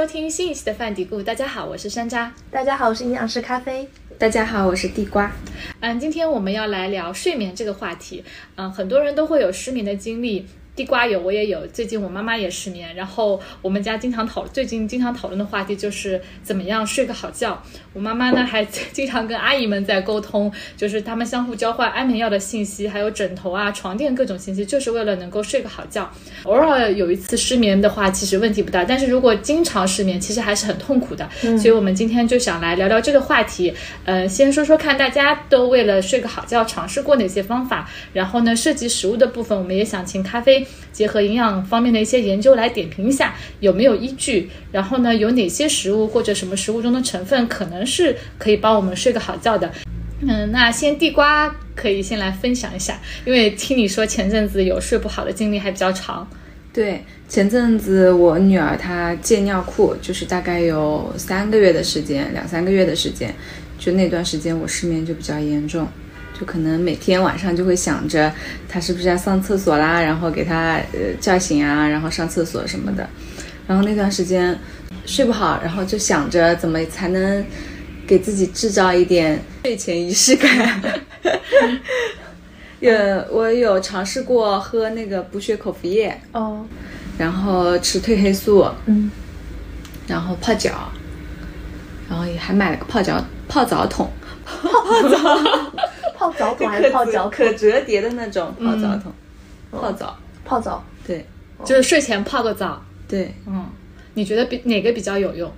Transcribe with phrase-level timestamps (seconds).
[0.00, 1.22] 收听新一期的饭底故。
[1.22, 2.30] 大家好，我是山楂。
[2.50, 3.86] 大家好，我是营养师咖啡。
[4.18, 5.30] 大家好，我是地瓜。
[5.80, 8.24] 嗯，今天我们要来聊睡眠这个话题。
[8.54, 10.46] 嗯，很多人都会有失眠的经历。
[10.80, 11.66] 地瓜有，我也有。
[11.66, 17.62] 最近我妈妈也失眠，然后我们家经常讨，最近经常讨论的话题就是怎么样睡个好觉。
[17.92, 26.10] 我妈妈呢还经常跟阿姨们在沟通，就是他们相互交换安眠药的信息，还有枕头啊、床垫各种信息，就是为了能够睡个好觉。
[26.44, 31.28] 偶尔有一次失眠的话，其实问题不大，但是如果经常失眠，其实还是很痛苦的。
[31.58, 33.74] 所以我们今天就想来聊聊这个话题。
[34.06, 37.86] 呃，先说说看，大家都为了睡个好觉尝试过哪些方法？
[38.14, 40.66] 然后呢，涉及食物的部分，我们也想请咖啡。
[40.92, 49.70] 结合营养方面的一些研究来点评一下有没有依据，然后呢，有哪些食物或者什么食物中的成分可能是可以帮我们睡个好觉的？
[50.20, 56.28] 嗯，那先地瓜可以先来分享一下，因为听你说前阵子有睡不好的经历还比较长。
[56.72, 63.34] 对，前阵子我女儿她戒尿裤，就是大概有三个月的时间，两三个月的时间，
[63.78, 65.88] 就那段时间我失眠就比较严重。
[66.40, 68.32] 就可能每天晚上就会想着
[68.66, 73.06] 他是不是要上厕所啦，然后给他呃叫醒啊，然后上厕所什么的。
[73.66, 74.58] 然后那段时间
[75.04, 77.44] 睡不好，然后就想着怎么才能
[78.06, 80.80] 给自己制造一点睡前仪式感。
[82.80, 82.90] 有
[83.30, 86.64] 我有尝试过喝那个补血口服液哦，
[87.18, 89.10] 然后吃褪黑素，嗯，
[90.08, 90.90] 然后泡脚，
[92.08, 94.10] 然后也还买了个泡脚泡澡桶，
[94.46, 95.69] 泡澡。
[96.20, 99.12] 泡澡桶 还是泡脚可折叠的那种泡澡桶，
[99.70, 100.18] 泡澡。
[100.42, 101.24] 泡澡，对，
[101.64, 103.66] 就是睡前泡个澡，对，嗯，
[104.14, 105.50] 你觉得比哪个比较有用？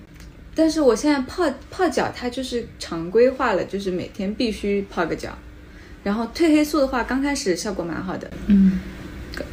[0.54, 5.30] 但是我现在泡泡脚，它就是常规化了，就是每天必须泡个脚。
[6.04, 8.80] 然后褪黑素的话，刚开始效果蛮好的，嗯，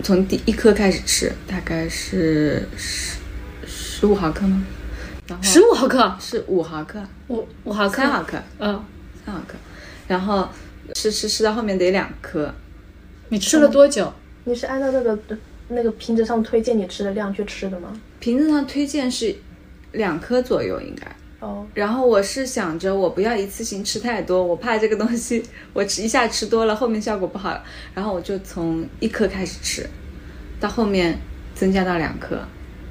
[0.03, 3.17] 从第一颗开始吃，大概是十
[3.65, 4.61] 十五毫克吗？
[5.27, 6.17] 然后十五毫克？
[6.19, 8.83] 是五毫克，五五毫克，三毫克，嗯，
[9.25, 9.55] 三毫克，
[10.08, 10.49] 然后。
[10.94, 12.54] 吃吃吃到后面得两颗，
[13.30, 14.11] 你吃了多久？
[14.45, 15.17] 你是按照那个
[15.67, 18.00] 那个瓶子上推荐你吃的量去吃的吗？
[18.20, 19.36] 瓶子上推荐是
[19.92, 21.08] 两颗左右应该。
[21.39, 21.66] 哦。
[21.73, 27.61] 然后我是想着我不要一次性吃太多，我怕这个东西我吃一下吃多了后面效果不好。
[27.94, 29.88] 然后我就从一颗开始吃，
[30.60, 31.20] 到后面
[31.54, 32.39] 增加到两颗。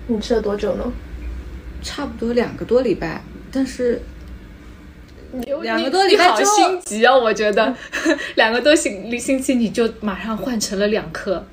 [0.06, 0.92] 你吃了多久呢？
[1.82, 4.00] 差不多两个多礼拜，但是。
[5.62, 7.14] 两个多礼拜好心急啊！
[7.14, 7.74] 我觉得
[8.36, 11.44] 两个多星星期你就马上换成了两颗，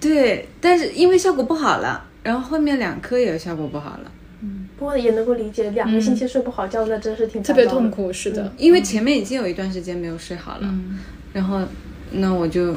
[0.00, 4.12] 对，但是因为效果不好了，然后后面两颗也效果不好了。
[4.42, 8.12] 嗯，不过也能够理解，两个星期睡不好觉，那真是挺特别痛苦。
[8.12, 10.74] 是的，因为前面已经有一段时间没有睡好了，
[11.32, 11.60] 然后
[12.10, 12.74] 那我就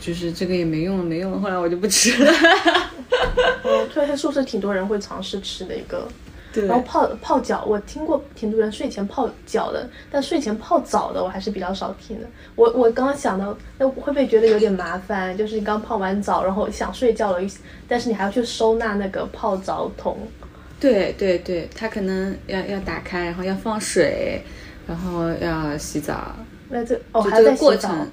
[0.00, 2.32] 就是这个也没用了，没用了，后来我就不吃了。
[3.64, 6.08] 嗯，褪黑素是挺多人会尝试吃的一个。
[6.62, 12.26] 然后泡泡脚，我听过挺多人睡前泡脚的，但睡前泡澡的我还是比较少听的。
[12.54, 15.36] 我我刚刚想到，那会不会觉得有点麻烦？
[15.36, 17.48] 就是你刚泡完澡，然后想睡觉了，
[17.86, 20.16] 但是你还要去收纳那个泡澡桶。
[20.78, 24.42] 对对对，它可能要要打开，然后要放水，
[24.86, 26.34] 然后要洗澡。
[26.68, 28.10] 那这哦还在过程。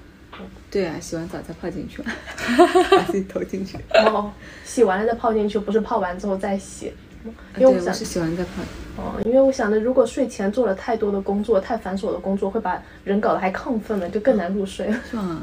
[0.71, 2.01] 对啊，洗完澡再泡进去，
[2.89, 3.77] 把自己投进去。
[3.93, 4.31] 哦，
[4.65, 6.91] 洗完了再泡进去，不是泡完之后再洗。
[7.57, 8.49] 因为我是喜欢在泡
[8.97, 14.99] 哦，因为我想着，如果睡前做了太多的工作，太繁琐的工作，会把人搞得还亢奋了，就更难入睡了。
[15.09, 15.41] 是吗？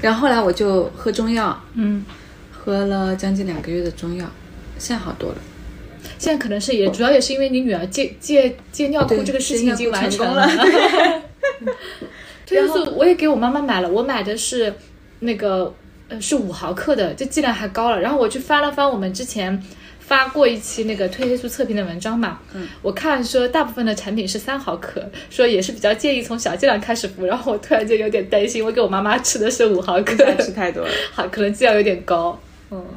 [0.00, 2.04] 然后后来我就喝中药，嗯，
[2.52, 4.26] 喝了将近两个月的中药，
[4.78, 5.36] 现在好多了。
[6.18, 10.46] 现在可能是也主要也是因为你女儿戒戒戒尿裤这个事情已经完成了。
[12.46, 14.72] 褪黑素我也给我妈妈买了，我买的是
[15.20, 15.72] 那个
[16.08, 18.00] 呃是五毫克的，这剂量还高了。
[18.00, 19.60] 然后我去翻了翻我们之前。
[20.12, 32.38] 发过一期那个褪黑素测评的文章嘛，嗯，我看说大部分的产品是三毫克，说也是比较建议从小剂量开始服，然后我突然就有点担心，我给我妈妈吃的是五毫克，吃太多了， 好，可能剂量有点高。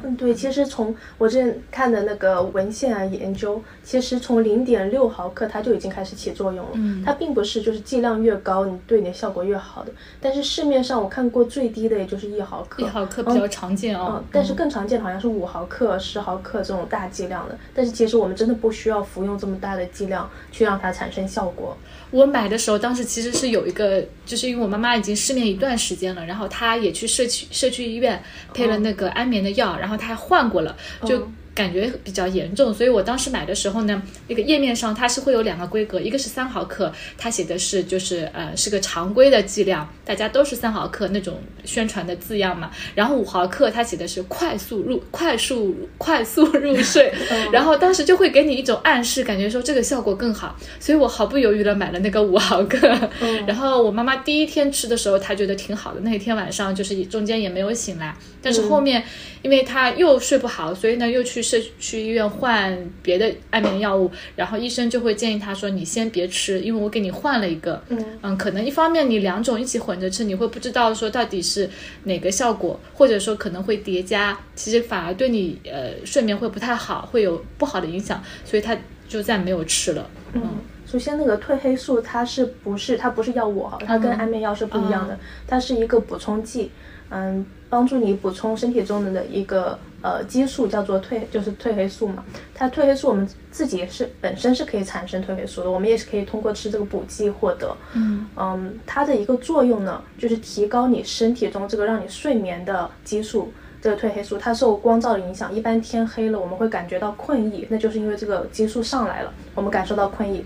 [0.02, 6.70] 嗯，对，其实从我之前看的那个文献啊研究，其实从零点六毫克它就已经开始起作用了。
[6.74, 9.92] 嗯，它并不是就是剂量越高，你对你的效果越好的。
[10.20, 14.14] 但是市面上我看过最低的也就是一毫克，一毫克比较常见哦。
[14.16, 17.58] 嗯，但是更常见的好像是五毫克、十毫克这种大剂量的。
[17.74, 21.76] 但是其实我们真的不需要服用这么大的剂量去让它产生效果。
[22.12, 28.22] 我买的时候，当时其实是有一个，就是因为我妈妈已经失眠一段时间了，然后她也去社区社区医院
[28.54, 30.76] 配了那个安眠的药，然后他还换过了，
[31.08, 42.70] 就感觉比较严重，所以我当时买的时候呢，那个页面上它是会有两个规格，一个是三毫克，它写的是就是呃是个常规的剂量，大家都是三毫克那种宣传的字样嘛。
[42.94, 47.10] 然后五毫克它写的是快速入快速快速入睡，
[47.50, 52.86] 然后当时就会给你一种暗示，感觉说这个效果更好，所以我毫不犹豫的买了那个五毫克。
[53.48, 59.02] 然后我妈妈第一天吃的时候，她觉得挺好的，那天晚上就是中间也没有醒来，但是后面
[59.40, 67.80] 因为她又睡不好，所以呢又去社区医院换别的安眠药物，然后医生就会建议他说你先别吃，因为我给你换了一个，
[68.22, 71.70] 嗯可能一方面你两种一起混着吃，你会不知道说到底是
[72.04, 78.76] 哪个效果，或者说可能会叠加，其实反而对你呃睡眠会不太好，会有不好的影响，所以他
[79.08, 80.42] 就再没有吃了，嗯。
[80.88, 86.70] 首先，那个褪黑素它是不是它不是药物哈，它跟安眠药是不一样的，它是一个补充剂，
[87.10, 92.24] 嗯，帮助你补充身体中的一个呃激素，叫做褪就是褪黑素嘛。
[92.54, 97.76] 它褪黑素我们自己是本身是可以产生褪黑素的，我们也是可以通过吃这个补剂获得。
[97.94, 103.52] 嗯嗯，它的一个作用呢，就是提高你身体中这个让你睡眠的激素。
[103.78, 110.44] 这个褪黑素它受光照的影响，一般天黑了我们会感觉到困意，那就是因为这个激素上来了，我们感受到困意。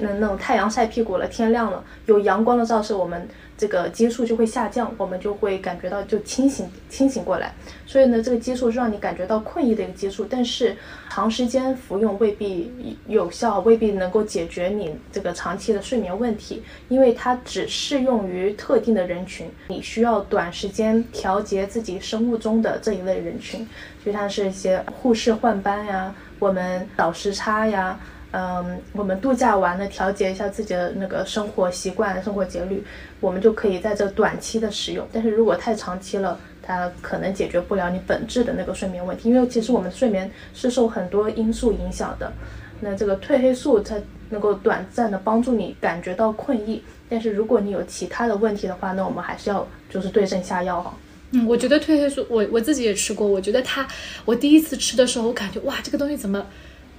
[0.00, 7.52] 那那种太阳晒屁股了，天亮了，有阳光的照射，我们这个激素就会下降，我们就会感觉到就清醒清醒过来。
[7.86, 10.76] 所以呢，这个激素是让你感觉到困意的一个激素，但是
[11.10, 12.72] 长时间服用未必
[13.06, 23.66] 有效，未必能够解决你这个长期的睡眠问题，因为它只适用于特定的人群，你需要短时间调节自己生物钟的这一类人群，
[24.04, 27.98] 就像是一些护士换班呀，我们倒时差呀。
[28.32, 32.84] 嗯，我们度假完了，调节一下自己的那个生活习惯、生活节律，
[33.18, 35.04] 我们就可以在这短期的使用。
[35.12, 39.28] 但是如果太长期了，它可能解决不了你本质的那个睡眠问题。
[39.28, 42.32] 因为其实我们睡眠是受很多因素影响的。
[42.78, 43.96] 那这个褪黑素它
[44.28, 50.94] 能够短暂的帮助你感觉到困意，但是如果你有其他的问题的话，那我们还是要就是对症下药哈。
[51.32, 53.86] 嗯，我觉得褪黑素，我我自己也吃过，我觉得它，
[54.24, 56.46] 我第一次吃的时候，我感觉哇，这个东西怎么？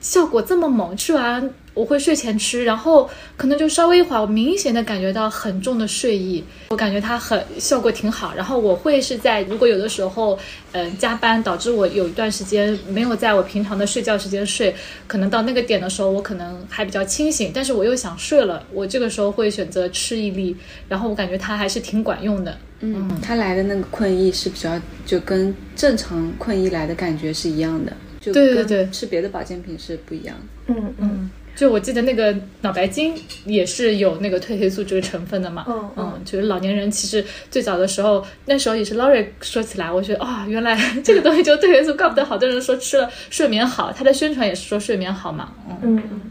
[0.01, 8.33] 效果这么猛，吃完我会睡前吃，然后可能就稍微一会儿，我明显的感觉到很重的睡意，我感觉它很效果挺好。
[8.36, 10.38] 然后我会是在如果有的时候，
[10.74, 14.75] 嗯，加班导致我有一段时间没有在我平常的睡觉时间睡，
[15.07, 20.57] 可能到那个点的时候，我可能还比较清醒，但是我又想睡了，我这个时候会选择吃一粒，
[20.89, 22.57] 然后我感觉它还是挺管用的。
[22.80, 27.94] 嗯，它来的那个困意是比较就跟正常困意来的感觉是一样的。
[28.21, 30.73] 就对对对，吃别的保健品是不一样的。
[30.73, 33.15] 嗯嗯，就我记得那个脑白金
[33.45, 35.65] 也是有那个褪黑素这个成分的嘛。
[35.68, 45.51] 嗯嗯，就是老年人其实最早的时候，那时候也是 Laurie 说起来，我觉得啊，原来 这个东西就褪黑素，怪不得好多人说吃了睡眠好，它的宣传也是说睡眠好嘛。
[45.81, 46.21] 嗯嗯。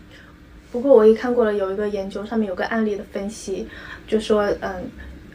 [0.71, 3.67] 不过我也看过了，有一个研究上面有个案例的分析，
[4.07, 4.85] 就说嗯。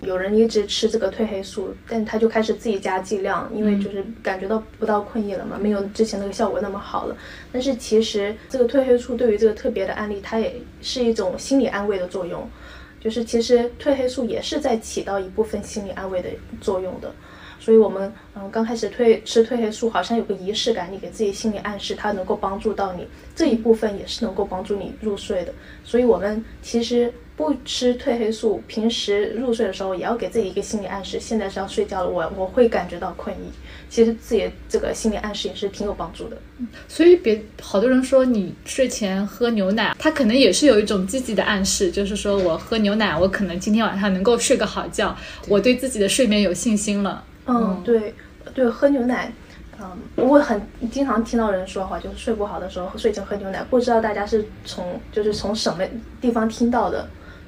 [0.01, 7.17] 有人一直吃这个褪黑素，但他就开始自己加剂量，因为就是感觉到不到困意了嘛，没有之前那个效果那么好了。
[7.51, 12.47] 但是其实这个褪黑素对于这个特别的案例，它也是一种心理安慰的作用，
[12.99, 16.29] 就是其实褪黑素也是在起到一部分心理安慰的
[16.61, 17.11] 作用的。
[17.57, 25.53] 所以，我们嗯刚开始褪吃褪黑素，好像有个仪式感，你给自己心理暗示，它能够帮助到你这一部分，也是能够帮助你入睡的。
[25.83, 33.51] 所以，我们其实不吃褪黑素，平时入睡的时候也要给自己一个心理暗示，现在是要睡觉了，我我会感觉到困意。
[33.89, 36.37] 其实自己这个心理暗示也是挺有帮助的。
[36.87, 45.15] 所以别好多人说你睡前喝牛奶，它可能也是有一种积极的暗示，就是说我喝牛奶，我可能今天晚上能够睡个好觉，
[45.49, 47.23] 我对自己的睡眠有信心了。
[47.47, 48.13] 嗯，对，
[48.53, 49.31] 对，喝牛奶，
[49.79, 55.83] 嗯，我很经常听到人说哈，就是睡不好的时候睡前喝牛奶，不知道大家是从就是从什么
[56.21, 57.05] 地方听到的。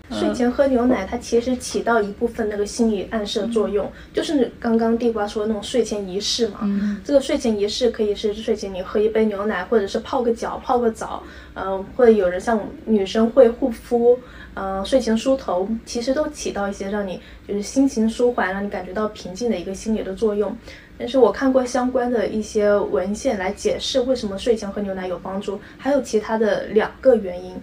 [0.09, 6.59] 睡前喝牛奶，它其实起到一部分那个心理暗示的作用，就是刚刚地瓜说的那种睡前仪式嘛。
[6.61, 6.97] 嗯。
[7.03, 11.21] 这个睡前仪式可以是睡前你喝一杯牛奶，或者是泡个脚、泡个澡，
[11.55, 14.17] 嗯，或者有人像女生会护肤，
[14.53, 20.55] 嗯，睡前梳头，其实都起到一些让你就是心情舒缓、让你感觉到平静的一个心理的作用。
[20.97, 27.55] 但是我看过相关的一些文献来解释为什么睡前喝牛奶有帮助，还有其他的两个原因。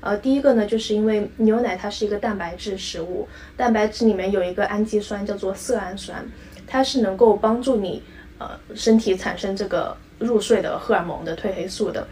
[0.00, 6.26] 呃，第一个呢，就是因为牛奶它是一个蛋白质食物，蛋白质里面有一个氨基酸叫做色氨酸，
[6.66, 8.02] 它是能够帮助你
[8.38, 12.06] 呃身体产生这个入睡的荷尔蒙的褪黑素的，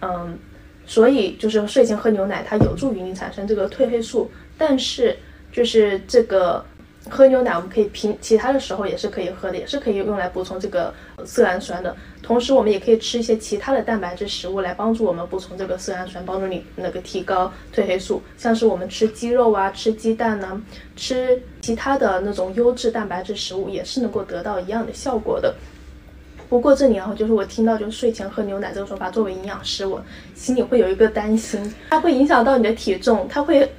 [0.00, 0.38] 嗯，
[0.86, 5.16] 所以就是睡前喝牛奶，它有助于你产生这个褪黑素，但是
[5.50, 6.64] 就是这个
[7.10, 10.92] 喝牛奶，我们可以平其他的时候也是可以喝的，也是可以用来补充这个
[11.24, 11.94] 色氨酸的。
[12.22, 18.22] 同时，我们也可以吃一些其他的蛋白质食物来帮助我们补充这个色氨酸，帮助你那个提高褪黑素。
[18.38, 20.62] 像是我们吃鸡肉啊，吃鸡蛋呢，
[20.96, 25.54] 吃其他的那种优质蛋白质食物，也是能够得到一样的效果的。
[26.48, 30.02] 不过这里啊，就是我听到就是睡前喝牛奶这个说法，作为营养师，我
[30.34, 33.70] 心里会有一个担心，它会影响到你的体重，它会。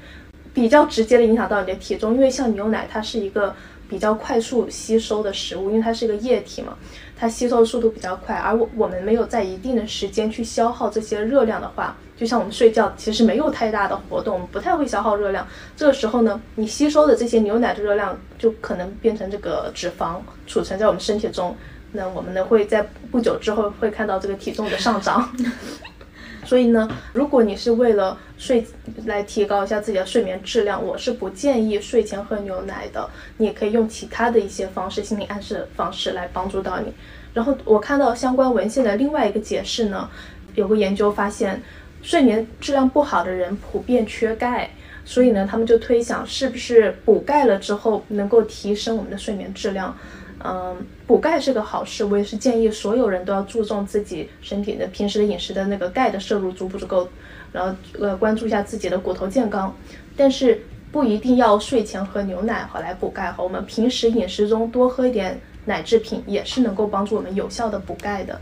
[0.56, 3.54] 比较直接的影响到你的体重，因为像牛奶，它是一个
[3.90, 6.78] 比较快速吸收的食物，因为它是一个液体嘛，
[7.18, 8.36] 它吸收的速度比较快。
[8.36, 15.46] 而我我们没有在一定的时间去消耗这些热量的话，就像我们睡觉，其实没有太大的活动，不太会消耗热量。
[15.76, 21.54] 这个时候呢，你吸收的这些牛奶的热量就可能变成这个脂肪储存在我们身体中，
[21.92, 22.82] 那我们呢会在
[23.12, 25.30] 不久之后会看到这个体重的上涨。
[26.46, 28.66] 所以呢，如果你是为了睡
[29.06, 33.10] 来提高一下自己的睡眠质量，我是不建议睡前喝牛奶的。
[33.38, 36.94] 你也可以用其他的一些方式，心理暗示方式来帮助到你。
[37.34, 40.10] 然后我看到相关文献的另外一个解释呢，
[40.54, 41.62] 有个研究发现，
[42.02, 44.70] 睡眠质量不好的人普遍缺钙，
[45.04, 49.98] 所以呢，他们就推想是不是补钙了之后能够提升我们的睡眠质量。
[50.46, 57.08] 嗯，补钙是个好事，我也是建议所有人都要注重自己身体的平时的饮食的那个钙的摄入足不足够，
[57.52, 59.76] 然后呃关注一下自己的骨头健康，
[60.16, 60.62] 但是
[60.92, 68.40] 不一定要睡前喝牛奶和来补钙和，我们平时饮食中多喝一点奶制品也是能够帮助我们有效的补钙的，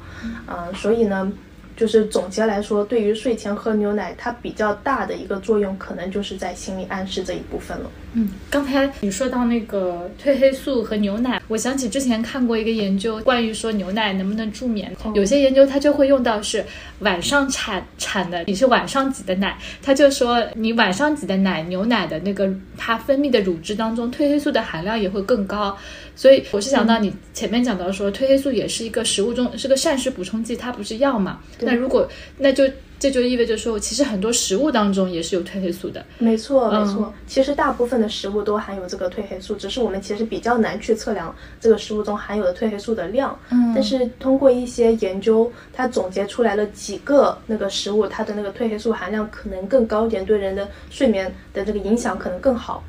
[0.47, 1.31] 嗯，所以呢。
[1.75, 7.89] 就是总结来说，对于睡前喝牛奶，它比较大的一个作用，可能就是在心理暗示这一部分了。
[8.13, 14.95] 嗯，刚才你说到那个褪黑素和牛奶，我想起之前看过一个研究，关于说牛奶能不能助眠。
[15.15, 16.63] 有些研究它就会用到是
[16.99, 25.75] 晚上产产的，你是晚上挤的奶，它就说你晚上挤的奶，牛奶的那个它分泌的乳汁当中，褪黑素的含量也会更高。
[26.15, 31.39] 所以我是想到你前面讲到说，褪黑素也是一个食物中是个膳食补充剂，它不是药嘛？
[31.59, 32.63] 那如果那就
[32.99, 36.05] 这就意味着说，其实很多食物当中也是有褪黑素的。
[36.19, 37.13] 没错，没错。
[37.27, 43.37] 其实大部分的食物都含有这个褪黑素，只是我们其实比较难去测量这个食物中含有的褪黑素的量。
[43.49, 43.73] 嗯。
[43.75, 52.81] 但是通过一些研究，它总结出来了几个那个食物，它的那个褪黑素含量可能更高一点，对人的睡眠的这个影响可能更好。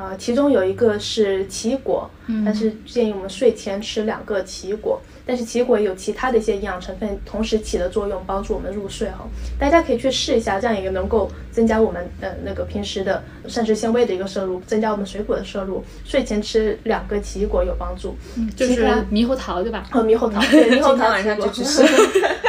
[0.00, 2.08] 呃，其中有一个是奇异果，
[2.42, 4.98] 但是建议我们睡前吃两个奇异果。
[5.26, 9.28] 但是奇异果也有其他的一些营养成分，同时起的作用，帮助我们入睡哈。
[9.58, 15.84] 大家可以去试一下，这样也能够增加我们呃那个平时的膳食纤维的一个摄入，增加我们水果的摄入。
[16.02, 18.16] 睡前吃两个奇异果有帮助，
[18.56, 19.86] 就是猕猴桃对吧？
[19.92, 21.84] 哦，猕猴桃，对，猕猴桃 晚上就去吃。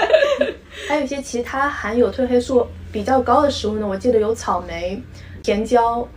[0.87, 5.03] 还有一些其他含有褪黑素比较高的食物呢，我记得有草莓、
[5.43, 6.07] 甜椒。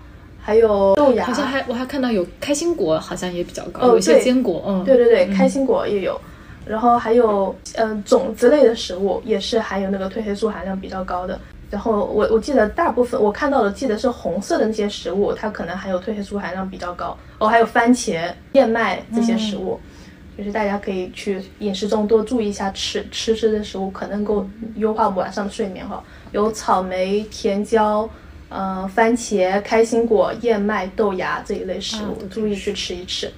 [0.46, 6.20] 还有豆芽，好像还我还看到有开心果，好像也比较高，有一些坚果，嗯，对对对，开心果也有，
[6.66, 11.40] 然后还有嗯种子类的食物也是含有那个褪黑素含量比较高的。
[11.70, 17.16] 然后我我记得大部分我看到的记得是红色的那些食物，它可能含有褪黑素含量比较高。
[17.38, 19.80] 哦，还有番茄、燕麦这些食物，
[20.36, 24.46] 就是大家可以去饮食中多注意一下吃吃吃的食物，可能够
[24.76, 26.04] 优化晚上的睡眠哈。
[26.32, 28.06] 有草莓、甜椒。
[28.54, 33.28] 呃，番茄、开心果、燕麦、豆芽这一类食物，注意去吃一吃。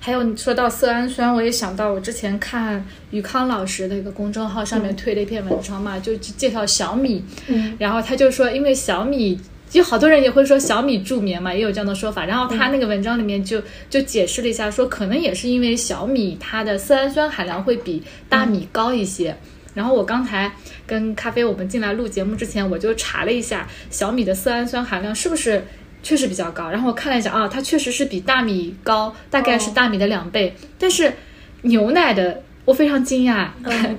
[0.00, 7.22] 还有你说到色氨酸，我也想到我之前看于康老师的一个公众号上面推了一篇文章嘛，就介绍小米。
[7.48, 7.76] 嗯。
[7.78, 12.24] 然后他就说，因为小米，就好多人也会说小米助眠嘛，也有这样的说法。
[12.24, 13.60] 然后他那个文章里面就
[13.90, 19.36] 就解释了一下，说可能也是因为小米它的色氨酸含量会比大米高一些。
[19.76, 20.50] 然后我刚才
[20.86, 25.62] 跟咖啡，我们进来录节目之前，我就查了一下小米的色氨酸含量是不是
[26.02, 26.70] 确实比较高。
[26.70, 30.56] 然后我看了一下啊，它确实是比大米高，大概是大米的两倍。
[30.78, 31.12] 但是
[31.60, 33.48] 牛奶的，我非常惊讶，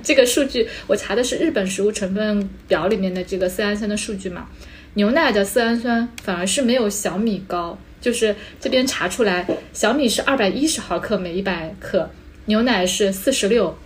[0.02, 4.48] 这个数据我查的是日本食物成分表里面的这个色氨酸的数据嘛，
[4.94, 12.10] 牛奶的色氨酸反而是没有小米高，就是这边查出来，小米是二百一十毫克每一百克，
[12.46, 13.78] 牛奶是四十六。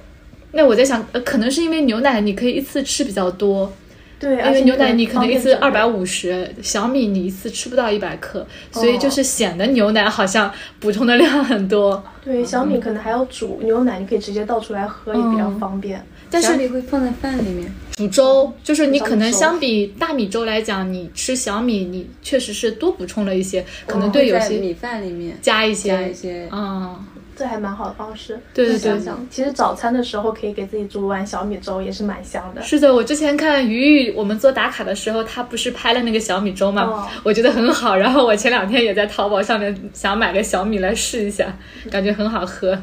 [0.52, 3.72] 那我在想，呃，可能是因为牛奶你可以一次吃比较多，
[4.18, 12.04] 对，因为牛奶你可能一次二百五十，小米你一次吃不到一百克，所以就是显得牛奶好像补充的量很多。
[12.22, 16.04] 对，小米可能还要煮牛奶，你可以直接倒出来喝，也比较方便。
[16.32, 26.98] 但是米会放在饭里面煮粥，就是你可能相比大米粥来讲，你吃小米，你确实是多补充了一些，可能对有些米饭里面加一些加一些嗯。
[27.34, 28.38] 这还蛮好的方式。
[28.52, 32.60] 对对对，其实早餐的时候可以给自己煮碗小米粥，也是蛮香的。
[32.62, 37.96] 是的，我之前看鱼鱼我们做打卡的时候，他不是拍了那个小米粥嘛，我觉得很好。
[37.96, 41.56] 然后我前两天也在淘宝上面想买个小米来试一下，
[41.90, 42.78] 感觉很好喝。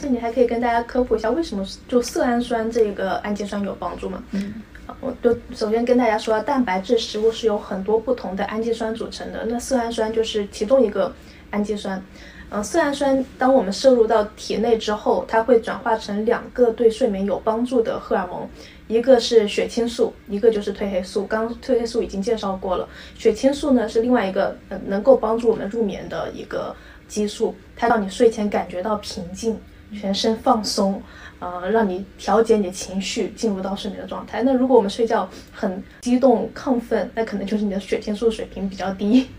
[0.00, 4.22] 这里还可以跟大家科普一下，为什么就色氨酸这个氨基酸有帮助吗？
[4.32, 4.54] 嗯，
[5.00, 11.12] 我就首先跟大家说，蛋白质食物是由很多不同的氨基酸组成的，那色氨酸就是其中一个
[11.50, 12.02] 氨基酸。
[12.50, 18.46] 嗯，色氨酸当我们摄入到体内之后，它会转化成两个对睡眠有帮助的荷尔蒙，
[18.88, 21.24] 一个是血清素，一个就是褪黑素。
[21.24, 26.76] 刚褪黑素已经介绍过了，血清素呢是另外一个呃能够帮助我们入眠的一个
[27.08, 29.58] 激素，它让你睡前感觉到平静，
[29.92, 31.02] 全身放松，
[31.38, 34.42] 呃，让你调节你的情绪，进入到睡眠的状态。
[34.42, 39.26] 那如果我们睡觉很激动亢奋，那可能就是你的血清素水平比较低。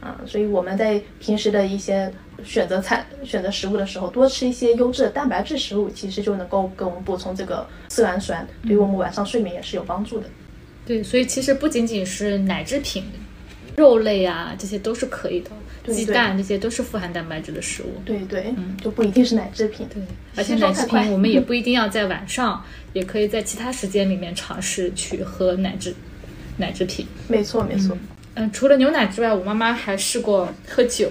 [0.00, 2.10] 啊，所以我们在平时的一些
[2.42, 10.26] 选择菜、选择食物的时候，多吃一些优质的蛋白质食物，其实就能够给我们补充这个色氨酸，对于我们晚上睡眠也是有帮助的。
[10.86, 13.04] 对，所以其实不仅仅是奶制品、
[13.76, 15.50] 肉类啊，这些都是可以的，
[15.86, 18.00] 鸡蛋这些都是富含蛋白质的食物。
[18.04, 19.86] 对对，嗯，就不一定是奶制品。
[19.92, 20.02] 对，
[20.36, 25.94] 而且奶制品我们也不一定要在晚上，也可以在其他时间里面尝试去喝奶制
[26.58, 27.06] 奶制品。
[27.28, 27.96] 没错，没错。
[28.34, 31.10] 嗯，除了牛奶之外，我妈妈还试过喝酒。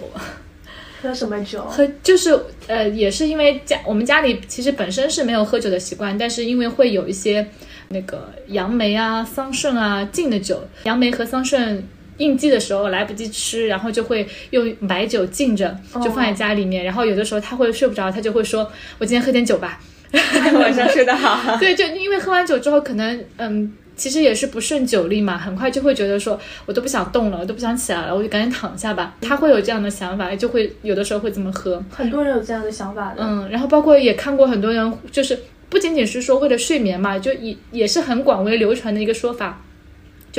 [1.02, 1.64] 喝什么酒？
[1.72, 7.48] 喝就是呃，也是因为家我们家里其实本身是没有喝酒的习惯，但是因为会有一些
[7.88, 11.82] 那个杨梅啊、桑葚啊浸的酒，杨梅和桑葚
[12.20, 16.86] 应季的时候来不及吃，然后就会用白酒浸着，就放在家里面。
[16.86, 19.80] 然后有的时候他会睡不着，他就会说：“我今天喝点酒吧，
[20.54, 21.58] 晚上睡得好。
[21.60, 23.74] ”对，就因为喝完酒之后，可能嗯。
[24.00, 29.14] 其实也是不胜酒力嘛，很快就会觉得说，我都不想动了，我都不想起来了，我就赶紧躺下吧。
[29.20, 31.84] 他会有这样的想法，就会有的时候会这么喝。
[31.90, 33.22] 很多人有这样的想法的。
[33.22, 39.62] 嗯，然后包括也看过很多人，就是不仅仅是说为了睡眠嘛，就也也是很广为流传的一个说法，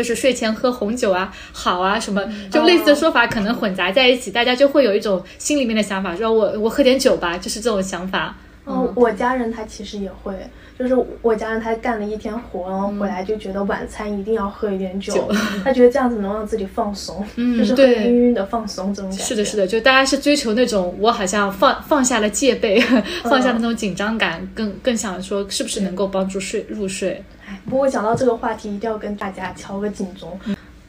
[0.01, 8.35] 就是睡前喝红酒啊，好啊什么，就类似的说法可能混杂在一起，大家就会有一种心里面的想法，说我我喝点酒吧，就是这种想法。
[8.65, 10.35] 嗯，我家人他其实也会。
[10.79, 15.31] 就是我家人，他干了一天活，然后回来就觉得晚餐一定要喝一点酒，
[15.63, 19.23] 他觉得这样子能让自己放松，就是喝晕晕的放松这种感觉。
[19.23, 22.81] 是的，是的，就大家是追求那种我好像放放下了戒备，
[23.25, 27.23] 放下了那种紧张感，更更想说是不是能够帮助睡入睡。
[27.69, 30.39] 不过讲到这个话题，一定要跟大家敲个警钟。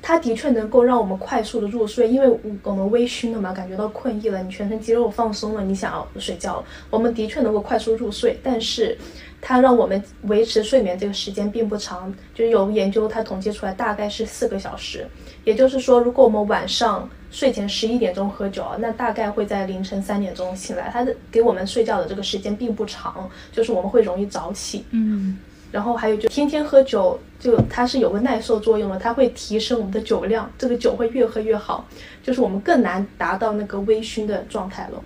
[0.04, 8.38] 它的确能够让我们快速的入睡，因为我们微醺了嘛，感觉到困意了，你全身肌肉放松了，你想要睡觉，我们的确能够快速入睡。
[8.42, 8.98] 但是，
[9.40, 15.06] 它让我们维持睡眠这个时间并不长，就是有研究它统计出来大概是四个小时。
[15.44, 24.84] 也就是说，如果我们晚上睡前十一点钟喝酒，那大概会在凌晨三点钟醒来，它的给我们睡觉的这个时间并不长，就是我们会容易早起。
[24.90, 25.38] 嗯。
[25.72, 31.88] 然后还有就天天喝酒，就它是有个耐受作用的，它会提升我们的酒量，这个酒会越喝越好，
[32.22, 35.02] 就是我们更难达到那个微醺的状态了。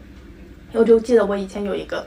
[0.74, 2.06] 我就记得我以前有一个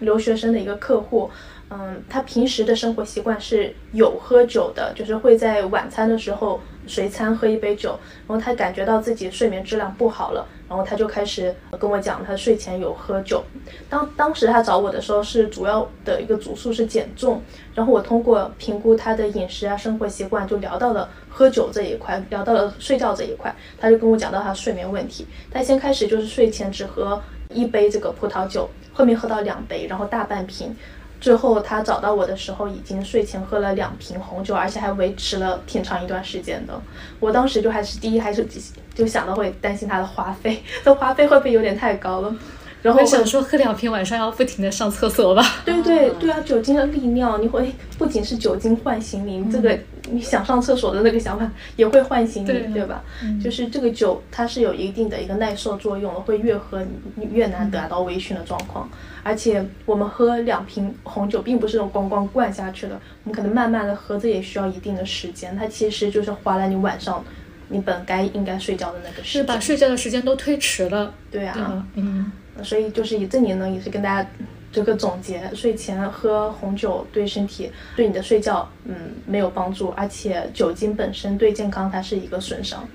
[0.00, 1.30] 留学生的一个客户。
[1.70, 7.98] 嗯，他平时的生活习惯是有喝酒的，就是会在晚餐的时候随餐喝一杯酒。
[8.26, 13.44] 然后他感觉到自己睡眠质量不好了，然后他就开始跟我讲，他睡前有喝酒。
[13.88, 17.42] 当当时他找我的时候，是主要的一个主诉是减重。
[17.74, 23.54] 然后我通过评估他的饮食啊、生活习惯，就聊到了喝酒这一块，聊到了睡觉这一块。
[23.78, 25.26] 他就跟我讲到他睡眠问题。
[25.50, 30.74] 他先开始就是睡前只喝一杯这个葡萄酒，后面喝到两杯，然后大半瓶。
[31.20, 36.80] 最后他找到我的时候，已经睡前喝了两瓶红酒，而且还维持了挺长一段时间的。
[37.18, 38.46] 我当时就还是第一，还是
[38.94, 42.34] 就想到会担心他的花费， 这花费会不会有点太高了？
[42.80, 45.42] 然后想说喝两瓶晚上要不停的上厕所吧？
[45.66, 49.76] 对对对啊，酒精的利尿，你会不仅是酒精唤醒你，这个
[50.12, 53.02] 你想上厕所的那个想法也会唤醒你，对吧？
[53.42, 56.80] 就是这个酒它是有一定的一个耐受作用的，会越喝
[57.16, 58.88] 你越难达到微醺的状况。
[59.28, 65.54] 而且我们喝两瓶红酒，并不是那种咣咣灌下去的，我们可能慢慢的喝，这也需要一定的时间。
[65.54, 67.22] 它其实就是花了你晚上
[67.68, 71.12] 你本该应该睡觉的那个时间，是把睡觉的时间都推迟了。
[71.30, 72.32] 对啊，嗯。
[72.62, 74.28] 所以就是以这里呢，也是跟大家
[74.72, 78.94] 做个总结：睡前喝红酒对身体、对你的睡觉，嗯，
[79.26, 82.88] 没有帮助，而且酒精本身对健康它是一个损伤。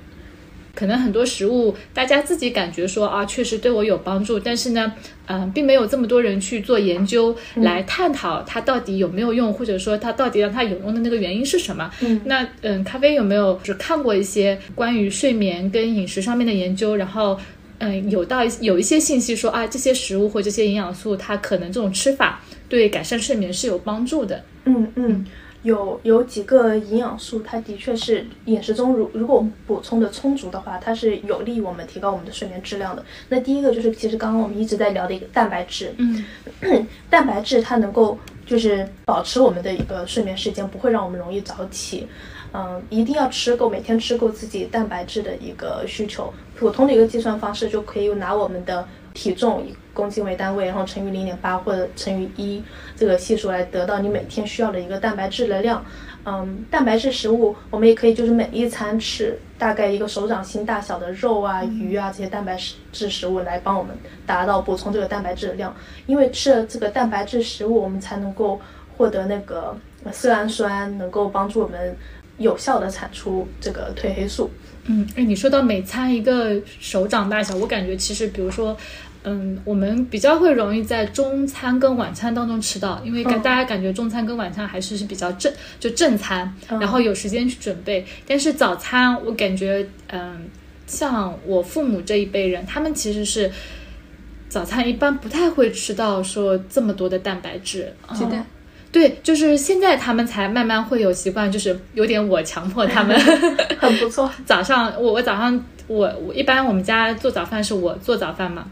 [0.76, 4.92] 可能很多食物大家自己感觉说啊，确实对我有帮助，但是呢，
[5.28, 11.92] 嗯，并没有这么多人去做研究来探讨它到底有没有用，或者说它到底让它有用的那个原因是什么。
[12.02, 17.40] 嗯，那嗯，咖啡有没有就是看过一些关于睡眠跟饮食上面的研究，然后
[17.78, 24.44] 嗯，有到有一些信息说啊，这些食物或这些营养素，它可能这种吃法对改善睡眠是有帮助的。
[24.66, 25.26] 嗯嗯。
[25.64, 33.04] 有有几个营养素，它的确是饮食中如如果我们补充的充足的话，它是有利于我们提高我们的睡眠质量的。
[33.30, 36.24] 那第一个就是，其实刚刚我们一直在聊的一个蛋白质，嗯，
[37.10, 42.08] 蛋白质它能够就是保持我们的一个睡眠时间，不会让我们容易早起。
[42.54, 46.32] 嗯，一定要吃够，每天吃够自己蛋白质的一个需求。
[46.56, 48.88] 普通的一个计算方式就可以拿我们的。
[49.14, 52.64] 体重以公斤为单位，然后乘以零点八或者乘以一
[52.96, 55.84] 这个系数来得到你每天需要的一个蛋白质的量。
[56.26, 62.58] 嗯，蛋白质食物我们也可以就是每一餐吃大概一个手掌心大小的肉啊、鱼啊这些蛋白
[62.94, 63.94] 质食物来帮我们
[64.26, 65.76] 达到补充这个蛋白质的量。
[66.08, 68.60] 因为吃了这个蛋白质食物，我们才能够
[68.96, 69.78] 获得那个
[70.14, 71.94] 色氨酸，能够帮助我们
[72.38, 74.50] 有效的产出这个褪黑素。
[74.86, 78.78] 嗯，哎，你说到每餐一个手掌大小，我感觉其实，比如说，
[79.24, 88.06] 嗯，我们比较会容易在中餐跟晚餐当中吃到，因为感大家感觉中餐跟晚餐还是是比较正，就正餐，然后有时间去准备。
[88.28, 90.46] 但是早餐，我感觉，嗯，
[90.86, 93.50] 像我父母这一辈人，他们其实是
[94.50, 98.46] 早餐一般不太会吃到说这么多的蛋白质，鸡蛋。
[98.92, 103.20] 对，就是现在他们才慢慢会有习惯，就是有点我强迫他们，
[103.80, 104.30] 很不错。
[104.46, 108.68] 早上我我早上我我一般我们家做早饭是我做早饭嘛，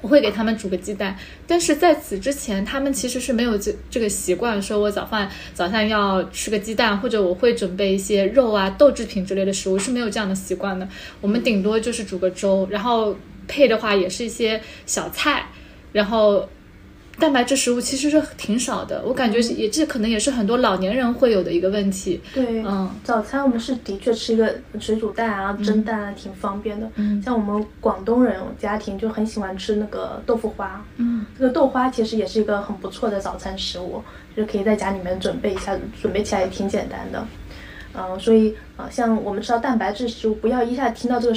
[0.00, 10.88] 我会给他们煮个鸡蛋，但是在此之前他们其实是没有这这个习惯，说我早饭早上要吃个鸡蛋，或者我会准备一些肉啊豆制品之类的食物是没有这样的习惯的。
[11.20, 15.46] 我们顶多就是煮个粥，然后配的话也是一些小菜，
[15.92, 16.48] 然后。
[17.18, 22.20] 蛋白质食物其实是挺少的，我感觉也这可能也是很多老年人会有的一个问题。
[22.32, 26.88] 对，嗯，早餐我们是的确吃一个水煮蛋啊、蒸蛋啊，挺方便的。
[26.94, 30.84] 嗯，像我们广东人家庭就很喜欢吃那个豆腐花。
[30.96, 34.02] 嗯，这个豆花其实也是一个很不错的早餐食物，
[34.36, 37.26] 就是可以在家里面准备一下，准备起来也挺简单的。
[37.98, 41.36] 嗯，所以啊，像我们吃到蛋白质食物，不要一下听到这个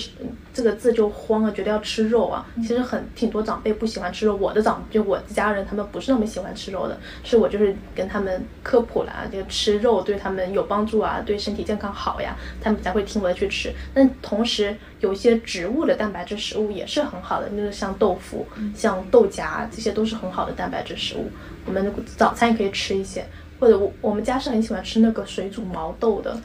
[0.53, 2.45] 这个字就慌了，觉得要吃肉啊。
[2.57, 13.73] 其实很挺多长辈不喜欢吃肉，我的长就我的家人他们不是那么喜欢吃肉的，是我就是跟他们科普了，就吃肉对他们有帮助啊，对身体健康好呀，他们才会听我的去吃。
[13.93, 18.45] 但同时有一些植物的蛋白质食物也是很好的，就是像豆腐、
[18.75, 21.31] 像豆荚，这些都是很好的蛋白质食物。
[21.65, 23.25] 我们早餐也可以吃一些。
[23.61, 26.35] 或者我我们家是很喜欢吃那个水煮毛豆的，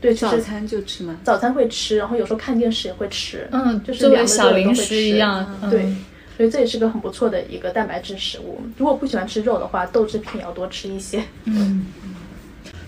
[0.00, 1.18] 对，早餐就吃吗？
[1.24, 5.92] 早餐会吃，然后有时候看电视也会吃，嗯，就是两个小零食一样，对，
[6.36, 8.60] 所以这也是个很不错的一个蛋白质食物。
[8.78, 11.84] 如果不喜欢吃肉的话，豆制品要多吃一些，嗯。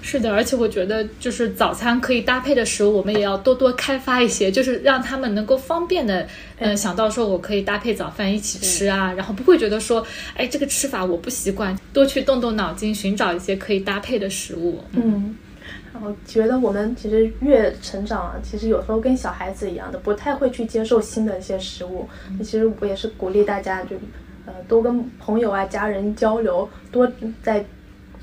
[0.07, 14.79] 是的，而且我觉得就是早餐可以搭配的食物，我们也要多多开发一些，就是让他们能够方便的，嗯，想到说我可以搭配早饭一起吃啊，然后不会觉得说，哎，这个吃法我不习惯，多去动动脑筋，寻找一些可以搭配的食物。
[14.93, 15.35] 嗯，
[15.95, 22.07] 然后觉得我们其实越成长啊，其实有时候跟小孩子一样的，不太会去接受新的一些食物。
[22.41, 23.97] 其实我也是鼓励大家，就
[24.45, 27.11] 呃多跟朋友啊、家人交流，多
[27.43, 27.65] 在。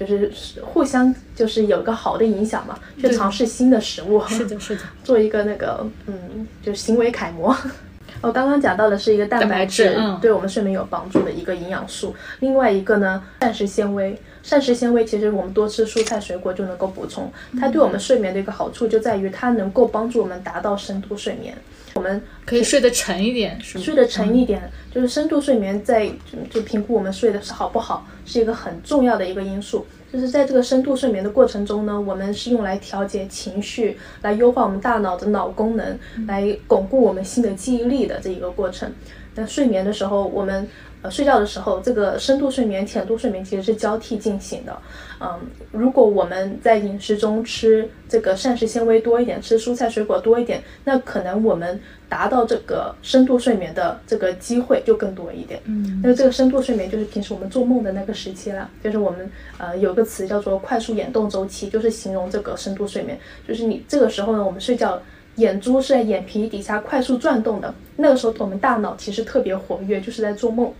[0.05, 0.31] 就是
[0.63, 7.55] 互相就是有一个好的影响嘛，去尝试新的食物，是的，是的， 做一个那个嗯，就行为楷模。
[8.21, 12.15] 我刚刚讲到的是一个蛋白质，对我们睡眠有帮助的一个营养素。
[12.39, 14.19] 另外一个呢，膳食纤维。
[14.43, 17.31] 膳食纤维其实我们多吃蔬菜水果就能够补充。
[17.59, 21.55] 它对我们睡眠的一个好处就在于它能够帮助我们达到深度睡眠。
[21.95, 26.09] 我们可以睡得沉一点，睡得沉一点，就是深度睡眠在
[26.49, 29.85] 就评估我们睡的是好不好，是一个很重要的一个因素。
[30.11, 38.91] 就是在这个深度睡眠的过程中呢，我们是用来调节情绪，来优化我们大脑的脑功能，来巩固我们新的记忆力的这一个过程。
[39.35, 40.67] 那睡眠的时候，我们。
[41.01, 44.77] 呃，睡觉的时候，这个深度睡眠、浅度睡眠其实是交替进行的。
[45.19, 45.39] 嗯，
[45.71, 55.59] 如果我们在饮食中吃这个膳食纤维多一点，吃蔬菜水果多一点，那可能我们达到这个深度睡眠的这个机会就更多一点。
[55.65, 65.01] 嗯，那这个深度睡眠就是平时我们做梦的那个时期了，就是我们呃有个词叫做快速眼动周期，就是形容这个深度睡眠，就是你这个时候呢，我们睡觉。
[65.37, 70.71] 眼珠是在眼皮底下快速转动的，那个时候我们大脑其实特别活跃，就是在做梦。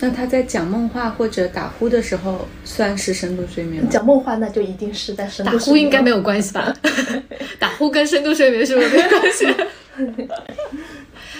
[0.00, 3.88] 那他在讲梦话或者打呼的时候，算是深度睡眠吗？
[3.90, 5.60] 讲梦话那就一定是在深度睡眠。
[5.60, 6.74] 打呼应该没有关系吧？
[7.58, 9.46] 打呼跟深度睡眠是不是没关系？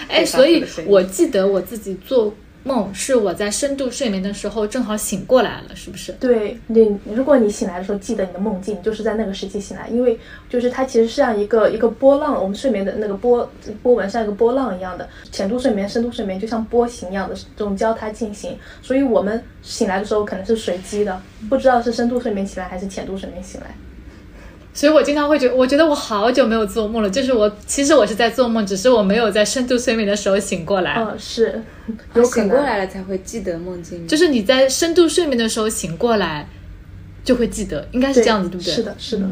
[0.09, 2.33] 哎，所以我记得我自己做。
[2.65, 6.13] 梦是我在深度睡眠的时候正好醒过来了，是不是？
[6.13, 13.51] 对，你如果你醒来的时候记得你的梦境，就是在那个时期醒来，因为就是它其实像一个一个波浪，我们睡眠的那个波
[13.83, 23.75] 波纹像一个波浪一样的，浅度睡眠、深度睡眠就像波形一样的这种交叉进行，所以我们醒来的时候可能是随机的，不知道是深度睡眠醒来还是浅度睡眠醒来。
[24.75, 27.11] 所以我经常会觉，我觉得我好久没有做梦了。
[27.11, 30.95] 就是我其实我是在做梦，只是我没有在深度睡眠的时候醒过来。
[30.95, 31.63] 哦，是，
[32.15, 34.07] 有醒过来了才会记得梦境。
[34.09, 36.49] 就是你在深度睡眠的时候醒过来，
[37.23, 38.75] 就会记得，应该是这样子，对不对？
[38.75, 39.29] 是的，是的。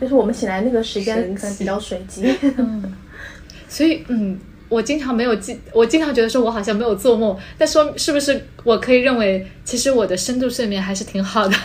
[0.00, 2.34] 就是我们醒来那个时间可能比较随机。
[2.56, 2.92] 嗯。
[3.68, 11.56] 所以，嗯，我经常没有记，我经常觉得说我好像没有做梦，但说是不是我可以认为，其实我的深度睡眠还是挺好的，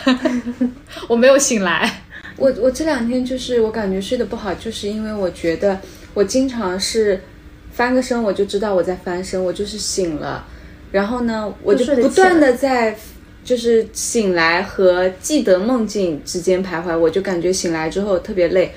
[1.08, 2.01] 我没有醒来。
[2.36, 5.78] 我我这两天就是我感觉睡得不好，就是因为我觉得
[6.14, 7.20] 我经常是
[7.72, 10.46] 翻个身我就知道我在翻身，我就是醒了，
[10.90, 12.96] 然后呢我就不断的在
[13.44, 18.72] 就是醒来和记得梦境之间徘徊，我就感觉醒来之后特别累，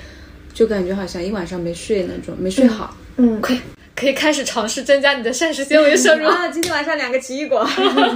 [0.52, 2.96] 就感觉好像一晚上没睡那种，没睡好。
[3.16, 3.60] 嗯， 可以
[3.94, 6.48] 可以开始尝试增加你的膳食纤维摄入啊！
[6.48, 7.66] 今天晚上两个奇异果，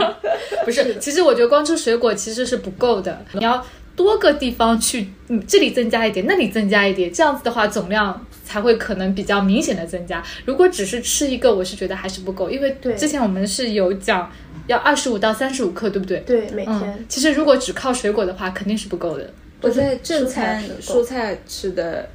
[0.65, 3.65] 不是，其实我觉得光吃水果其实是不够的，你要。
[4.03, 10.23] 多个地方去，嗯，这里增加一点，那里增加一点，这样子的话总量才会可能比较明显的增加。
[10.47, 14.31] 如果只是吃一个，我是觉得还是不够，因为之前我们是有讲
[14.67, 16.19] 要二十五到三十五克，对不对？
[16.21, 17.05] 对，每天。
[17.09, 19.31] 其实如果只靠水果的话，肯定是不够的。
[19.61, 22.09] 我在正餐蔬菜吃的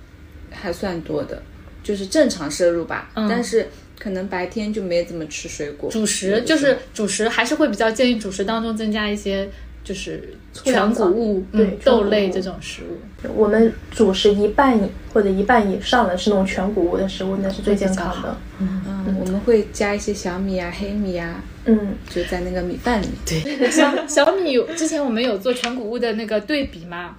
[0.50, 1.41] 还算多的，
[1.84, 3.12] 就是正常摄入吧。
[3.13, 3.28] 嗯。
[3.30, 3.67] 但是
[4.00, 5.89] 可能白天就没怎么吃水果。
[5.91, 9.50] 主食就是主食，还是会比较建议主食当中增加一些。
[9.86, 14.78] 就是全谷物，对豆类这种食物，我们主食一半
[15.13, 18.36] 或者一半以上的是那种全谷物的食物，那是最健康的。
[18.60, 23.08] 嗯，我们会加一些小米啊、黑米啊，嗯，就在那个米饭里。
[23.24, 27.15] 对，小小米之前我们有做全谷物的那个对比嘛，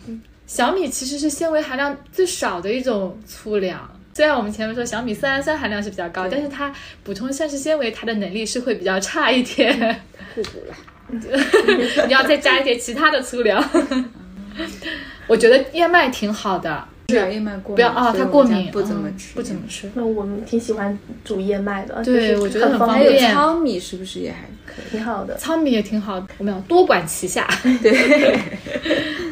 [0.48, 3.88] 小米其实是纤维含量最少的一种粗粮。
[4.12, 6.74] 虽然我们前面说小米色氨酸含量是比较高，但是它
[7.04, 10.00] 补充膳食纤维，它的能力是会比较差一点。
[10.34, 10.74] 互补了。
[12.06, 13.62] 你要再加一些其他的粗粮。
[15.26, 19.90] 我觉得燕麦挺好的，是燕麦过敏不要啊，它过敏，不怎么吃，不怎么吃。
[19.94, 23.20] 那我们挺喜欢煮燕麦的，对，我觉得很方便。
[23.20, 24.90] 还有糙米是不是也还可以？
[24.90, 26.26] 挺好的，糙米也挺好的。
[26.38, 27.46] 我们要多管齐下。
[27.82, 28.38] 对，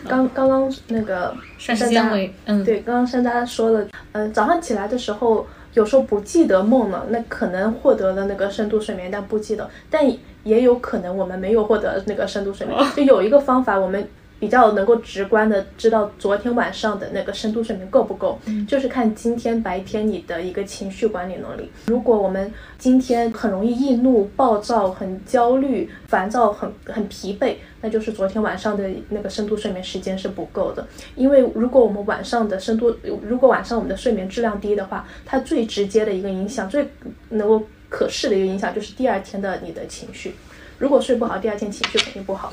[0.06, 10.12] 刚刚刚那个膳食纤维，嗯，对，刚刚山楂说了，嗯，早上起来的时候有时候不记得梦了，那可能获得了那个深度睡眠，但不记得，但。
[10.44, 14.06] 也有可能我们没有获得那个深度睡眠，就有一个方法，我们
[14.38, 21.70] 比较能够直观的知道昨天晚上的那个深度睡眠够不够，就是看今天白天你的一个情绪管理能力。
[21.86, 30.86] 如果我们今天很容易易怒、暴躁、很焦虑、烦躁、很很疲惫，那就是昨天晚上的那个深度睡眠时间是不够的。
[31.14, 36.88] 因为如果我们晚上的深度，如果晚上我们的睡眠质量低的话，它最直接的一个影响，最
[37.30, 37.62] 能够。
[37.90, 40.34] 可视的一个影响就是第二天的你的情绪，
[40.78, 42.52] 如果睡不好，第二天情绪肯定不好。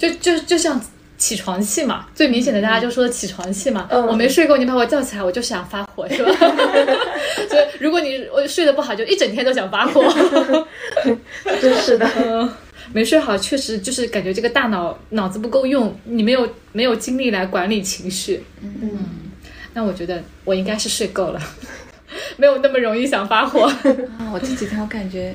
[0.00, 0.80] 就就就像
[1.18, 3.86] 起床气嘛，最明显的大家就说起床气嘛。
[3.90, 6.32] 我没睡够，你把我叫起来，我就想发火，是吧？
[7.48, 10.02] 所以如果你我睡得不好，就一整天都想发火。
[11.60, 12.48] 真是的，
[12.94, 18.42] 没睡好确实就是感觉这个大脑脑子不够用，你没有没有精力来管理情绪。
[18.62, 18.98] 嗯，
[19.74, 21.40] 那我觉得我应该是睡够了。
[22.38, 23.64] 没有那么容易想发火
[24.18, 24.32] 啊！
[24.32, 25.34] 我这几天我感觉，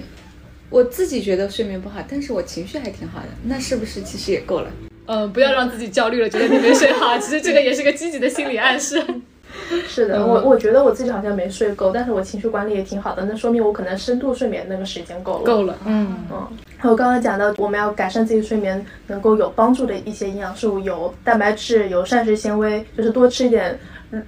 [0.69, 4.71] 我自己觉得睡眠不好，但是我情绪还挺好的，那是不是其实也够了？
[5.07, 9.01] 嗯，不要让自己焦虑了，觉得你没睡好， 其实这个也是个积极的心理暗示。
[9.87, 15.43] 是的，我我觉得我自己好像没睡够，但是我情绪管理也挺好的，那说明我可能深度睡眠那个时间够了。
[15.43, 16.47] 够了，嗯嗯。
[16.77, 23.79] 还有刚刚讲到，我们要改善自己睡眠能够有帮助的一些营养素，有蛋白质，有膳食纤维，就是多吃一点。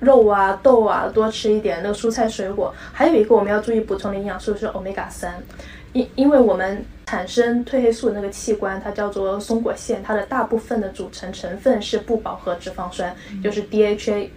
[0.02, 2.74] 肉啊，豆啊，多吃一点那个蔬菜水果。
[2.92, 5.42] 还有一个我们要注意补充的营养素是欧米伽三，
[5.94, 14.30] 因因为我们产生褪黑素的那个器官它叫做松果腺，它的大部分的组成成分是不饱和脂肪酸，就是 DHA。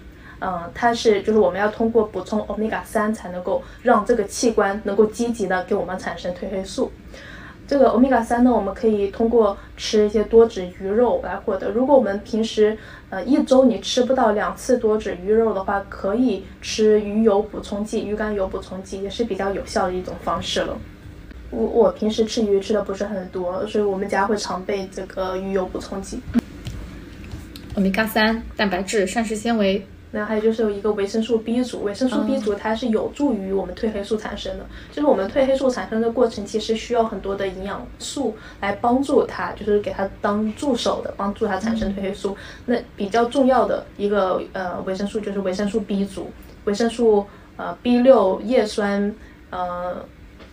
[0.42, 6.90] 嗯，它是就是我们要通过补充欧米伽三才能够让这个器官能够积极的给我们产生褪黑素。
[7.68, 11.70] 这个欧米伽三呢，我们可以通过吃一些多脂鱼肉来获得。
[11.70, 12.76] 如果我们平时
[13.10, 20.74] 呃一周你吃不到两次多脂鱼肉的话，可以吃鱼油补充剂、鱼肝油补充剂，也是比较有效的一种方式了。
[21.50, 26.20] 我我平时吃鱼吃的不是很多，所以我们家会常备这个鱼油补充剂。
[27.74, 34.66] 欧米伽三、蛋白质、膳食纤维、那还有就是有一个维生素 B 族，维生素 B 族它是有助于我们褪黑素产生的。
[34.92, 42.36] 就是我们褪黑素产生的过程，其实需要很多的营养素来帮助它，就是给它当助手的，帮助它产生褪黑素。
[42.66, 46.30] 那比较重要的一个呃维生素就是维生素 B 族，
[46.64, 49.12] 维生素呃 B 六叶酸
[49.50, 50.04] 呃。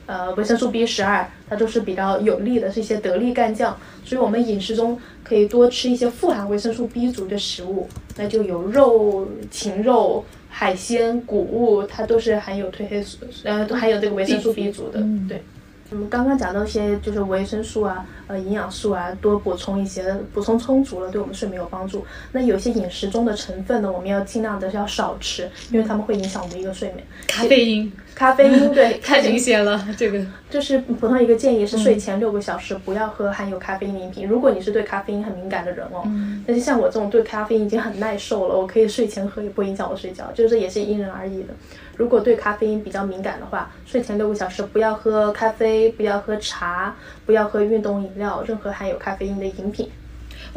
[0.08, 15.44] 呃，维生素 B 十二，它都是比较有利的，是一些得力干将，所以我们饮食中可以多吃一些富含维生素 B 族的食物，那就有肉、禽肉、海鲜、谷物，它都是含有褪黑素，呃，都含有这个维生素 B 族的，对。
[15.90, 22.06] 我们刚刚讲到一些就是维生素啊，呃，营养素啊，多补充一些，补充充足了，对我们睡眠有帮助。
[22.34, 27.08] 那有些饮食中的成分呢，我们要尽量的要少吃，因为它们会影响我们一个睡眠。
[27.26, 34.28] 咖啡因，咖啡因，对， 太明显了，这个就是普通一个建议是睡前六个小时不要喝含有咖啡因饮品。
[34.28, 36.04] 如果你是对咖啡因很敏感的人哦，
[36.46, 41.54] 但是像我这种对咖啡因已经很耐受了，我可以睡前喝也不影响我睡觉，就是这也是因人而异的。
[41.98, 49.92] 如果对咖啡因比较敏感的话，睡前六个小时不要喝咖啡，不要喝茶，不要喝运动饮料，任何含有咖啡因的饮品。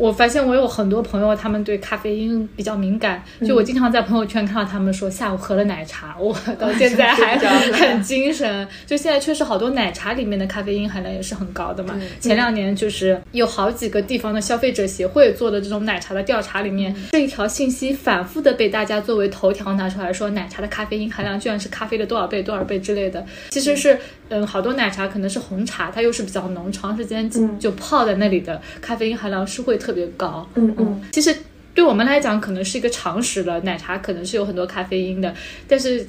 [0.00, 3.22] 我发现我有很多朋友，他们对咖啡因比较敏感。
[3.46, 8.66] 就我经常在朋友圈看到他们说下午喝了奶茶，我到现在还很精神。
[8.86, 11.94] 就现在确实好多奶茶里面的咖啡因含量也是很高的嘛。
[12.18, 23.22] 前两年就是有好几个地方的消费者协会做的这种奶茶的调查里面，这一条信息反复的被大家作为头条拿出来说，奶茶的咖啡因含量居然是咖啡的多少倍多少倍之类的。
[23.50, 23.98] 其实是
[24.30, 29.80] 嗯，好多奶茶可能是红茶，它又是比较浓，长时间就泡在那里的咖啡因含量是会。
[29.80, 31.34] 特别高，嗯嗯，其实
[31.74, 35.34] 对我们来讲可能是一个常识了，奶茶可能是有很多咖啡因的，
[35.66, 36.06] 但是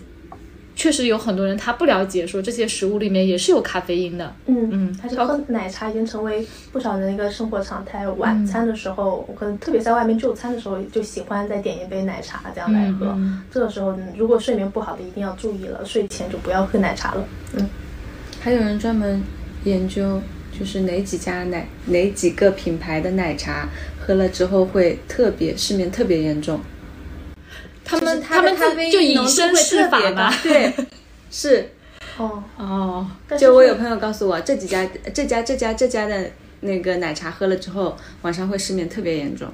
[0.76, 13.18] 确实有很多人他不了解，说这些食物里面也是有咖啡因的，嗯嗯，他喝奶茶已经成为不少人的一个生活常态，晚餐的时候，我可能特别在外面就餐的时候，就喜欢再点一杯奶茶这样来喝，
[13.50, 17.70] 这个时候如果睡眠不好的一定要注意了，睡前就不要喝奶茶了，嗯，
[18.42, 19.24] 还有人专门
[19.64, 20.22] 研究。
[20.60, 23.68] 就是哪几家奶哪几个品牌的奶茶
[24.00, 26.60] 喝了之后会特别失眠特别严重？
[27.84, 28.56] 他们他们
[28.92, 30.32] 就以身试法吧？
[30.44, 30.72] 对，
[31.32, 31.72] 是
[32.18, 33.08] 哦哦。
[33.40, 39.48] 就我有朋友告诉我，这几家这家这家这家的那个奶茶喝了之后晚上会失眠特别严重。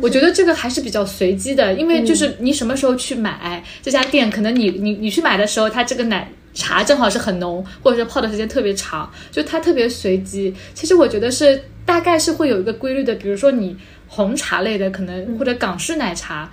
[0.00, 6.30] 我觉得这个还是比较随机的，因为就是你什么时候去买这家店，可能你你你去买的时候，它这个奶。
[6.56, 10.52] 茶正好是很浓，或者是泡的时间特别长，就它特别随机。
[10.74, 13.76] 其实我觉得是大概是会有一个规律的，比如说你
[14.08, 16.50] 红茶类的可能或者港式奶茶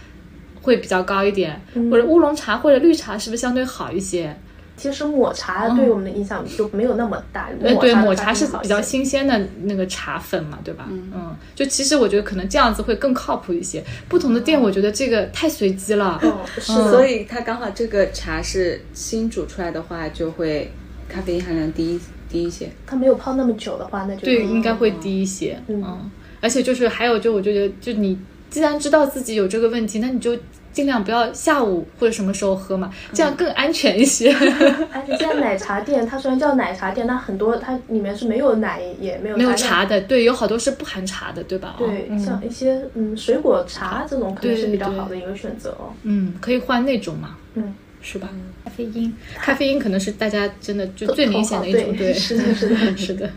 [0.62, 4.38] 会比较高一点，或者乌龙茶或者绿茶是不是相对好一些？
[4.76, 7.50] 其实抹茶对我们的影响就没有那么大。
[7.62, 10.88] 呃，对，抹茶是比较新鲜的那个茶粉嘛，对吧？
[10.90, 13.84] 嗯，就其实我觉得可能这样子会更靠谱一些。
[14.10, 16.20] 不同的店，我觉得这个太随机了。
[16.24, 16.74] 哦，是。
[16.90, 20.72] 所以它刚好这个茶是新煮出来的话，就会
[21.08, 22.70] 咖啡因含量低低一些。
[22.88, 25.62] 它没有泡那么久的话，那就对，应该会低一些。
[25.68, 26.10] 嗯，
[26.42, 28.18] 而且就是还有，就我觉得，就你
[28.50, 30.36] 既然知道自己有这个问题，那你就。
[30.74, 34.34] 尽量不要下午或者什么时候喝嘛，这样更安全一些。
[34.92, 40.02] 而且现在奶茶店，它虽然叫奶茶店，但很多它里面是没有奶，也没有没有茶的。
[40.02, 41.76] 对，有好多是不含茶的，对吧？
[41.78, 45.94] 对，像一些嗯水果茶这种可能是比较好的一个选择哦。
[46.04, 47.38] 嗯，可以换那种嘛。
[47.54, 48.28] 嗯，是吧？
[48.66, 51.96] 咖啡因，咖啡因可能是大家真的就最明显的一种。
[51.96, 53.30] 对，是的，是的， 是的。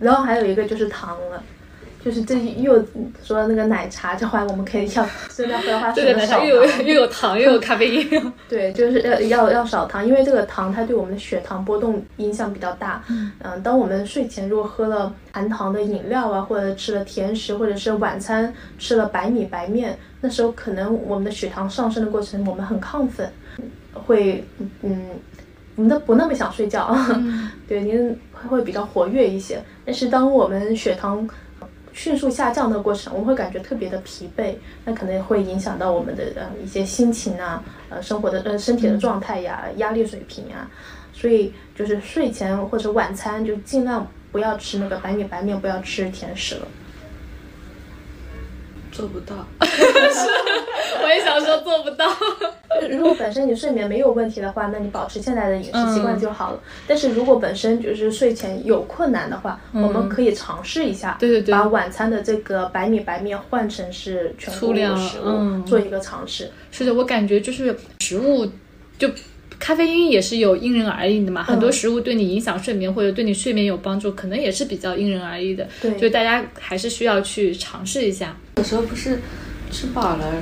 [0.00, 1.42] 然后还有一个就是糖了。
[2.04, 2.82] 就是这又
[3.22, 8.32] 说那个奶茶这话，我们可以要真的要喝的话，这个奶茶又有又有糖 又有咖啡因。
[8.48, 13.02] 对，就是要要要少糖，因为这个糖它对我们的血糖波动影响比较大。
[13.08, 23.30] 嗯，当我们睡前如果喝了含糖的饮料啊，或者吃了甜食，或者是晚餐吃了白米白面，那时候可能我们的血糖上升的过程，我们很亢奋，
[23.92, 24.44] 会
[24.82, 25.06] 嗯，
[25.76, 26.96] 我们都不那么想睡觉。
[27.68, 29.62] 对，您会比较活跃一些。
[29.84, 31.28] 但是当我们血糖
[31.98, 40.70] 迅速下降的过程，我们会感觉特别的疲惫，那可能会影响到我们的呃一些心情啊，呃生活的呃身体的状态呀，压力水平啊，
[41.12, 46.68] 所以就是睡前或者晚餐就尽量不要吃那个白米白面，不要吃甜食了。
[48.98, 50.28] 做不到， 是
[51.00, 52.04] 我也想说做不到。
[52.90, 56.60] 如果本身你睡眠没有问题的话，那你保持现在的饮食习惯就好了。
[56.88, 66.50] 但是如果本身就是睡前有困难的话，我们可以尝试一下，对对对，把晚餐的这个白米白面换成是全谷物食物，做一个尝试。
[66.72, 68.44] 是的，我感觉就是食物
[68.98, 69.08] 就。
[69.58, 75.66] 咖啡因也是有因人而异的嘛，很多食物对你影响睡眠或者对你睡眠有帮助，可能也是比较因人而异的。
[75.82, 78.36] 对，就大家还是需要去尝试一下。
[78.56, 79.18] 有时候不是
[79.70, 80.32] 吃饱了，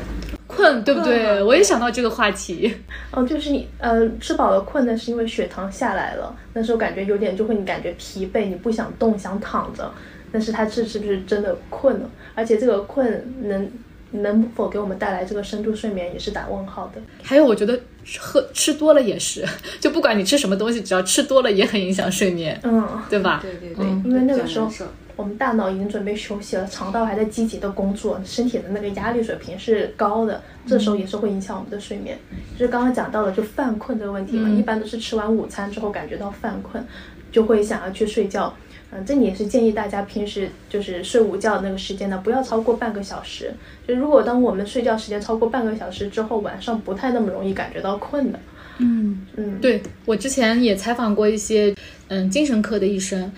[0.46, 1.42] 困，对不对？
[1.42, 2.72] 我也想到这个话题。
[3.10, 9.90] 哦，就是你呃吃饱了困呢，是因为血糖下来了，那时候感觉有点就会你感觉疲惫，你不想动，想躺着。
[10.32, 12.10] 但是他是是不是真的困了？
[12.34, 13.70] 而且这个困能
[14.16, 17.00] 能否给我们带来这个深度睡眠，也是打问号的。
[17.22, 17.78] 还有，我觉得
[18.18, 19.44] 喝吃多了也是，
[19.80, 23.40] 就不管你吃什么东西，只要吃多了也很影响睡眠，嗯，对吧？
[23.42, 24.70] 对对对，因为那个时候
[25.16, 32.18] 我们大脑已经准备休息了，肠道还在积极的工作，身体的那个压力水平是高的，这时候也是会影响我们的睡眠。
[32.58, 36.84] 就是刚刚讲到了就犯困这个问题嘛，一般都是吃完午餐之后感觉到犯困，
[37.32, 38.54] 就会想要去睡觉。
[38.96, 43.52] 嗯，这里也是建议大家平时就是睡午觉那个时间呢，不要超过半个小时。
[43.86, 48.40] 就如果当我们睡觉时间超过半个小时之后，晚上不太那么容易感觉到困的。
[48.78, 51.74] 嗯嗯，对我之前也采访过一些
[52.08, 53.30] 嗯精神科的医生，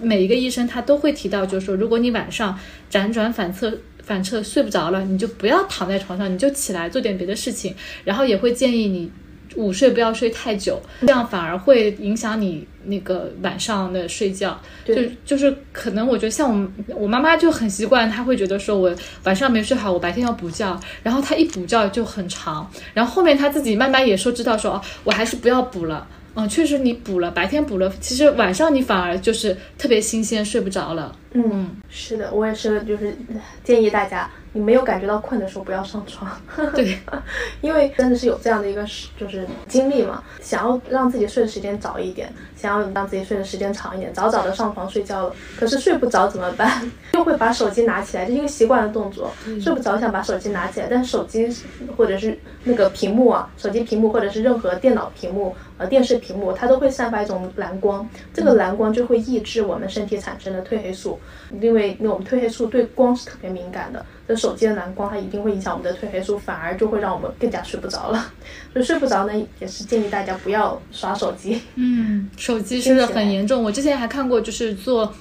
[0.00, 2.58] 每一个医生他都会提到，就是说如果你晚上
[2.90, 9.10] 辗转反侧反侧睡不着了，你就不要躺在床上，你就起来做点别的事情，然后也会建议你。
[9.56, 14.60] 午睡不要睡太久，这样反而会影响你那个晚上的睡觉。
[14.84, 14.94] 就
[15.24, 16.50] 就是可能我觉得像
[16.88, 18.94] 我我妈妈就很习惯，她会觉得说我
[19.24, 26.06] 晚上没睡好，我白天要补觉，然后她一补觉就很长，然后后面她自己慢慢也说知道说哦，我还是不要补了。
[26.38, 31.10] 嗯，确实你补了，白天补了，其实晚上你反而就是特别新鲜，睡不着了。
[31.32, 33.16] 嗯，是的，我也是，就是
[33.64, 34.30] 建议大家。
[34.56, 36.30] 你没有感觉到困的时候，不要上床。
[36.74, 36.98] 对，
[37.60, 38.82] 因为真的是有这样的一个
[39.18, 45.34] 就是经历嘛，想要让自己睡的时间早一点，想要让自己睡的时间长一点，早早的上床睡觉了。
[45.58, 46.90] 可是睡不着怎么办？
[47.12, 49.30] 又会把手机拿起来，这是一个习惯的动作。
[49.60, 51.54] 睡不着想把手机拿起来，但是手机
[51.94, 61.18] 或者是那个屏幕啊，手机屏幕或者是任何电脑屏幕、呃电视屏幕，它都会散发一种蓝光，这个蓝光就会抑制我们身体产生的褪黑素，
[61.60, 64.04] 因为我们褪黑素对光是特别敏感的。
[64.28, 68.32] 这手机的蓝光，它一定会影响我们的褪黑素，反而就会让我们更加睡不着了。
[68.74, 71.60] 就睡不着呢，也是建议大家不要刷手机。
[71.76, 73.62] 嗯，手机是很严重。
[73.62, 75.14] 我之前还看过，就是做，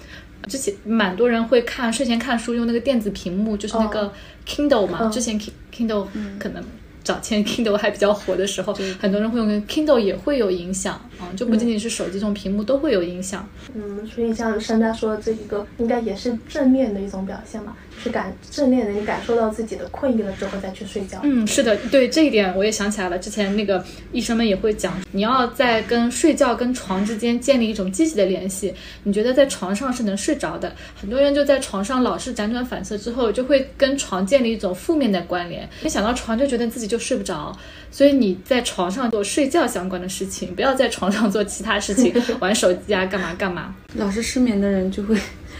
[0.47, 4.11] 之前蛮多人会看睡前看书用那个电子屏幕，就是那个
[4.47, 5.07] Kindle 嘛。
[5.09, 5.39] 之前
[5.71, 6.07] Kindle
[6.39, 6.63] 可能。
[7.05, 13.47] 早前 Kindle 还比较火的时候，很多人会用 Kindle 也会有影响啊，就不仅仅是手机这种屏幕都会有影响。
[13.75, 21.19] 嗯，所以像商家说的这一个，应该也是正面的一种表现嘛，是感正面的，你感受到自己的困意了之后再去睡觉。
[21.21, 28.73] 嗯，是的，对这一点我也想起来了，之前那个医生们也会讲，你要在跟睡觉跟床之间建立一种积极的联系。
[29.03, 36.95] 你觉得在床上是能睡着的，很多人就在床上老是辗转反侧之后，就会跟床建立一种负面的关联，一想到床就觉得自己就。
[36.95, 37.53] 就睡不着，
[37.91, 43.75] 所以你在床上做睡觉相关的事情，不要在床上做其他事情， 玩手机啊，干嘛干嘛。
[43.95, 45.13] 老是失眠的人就会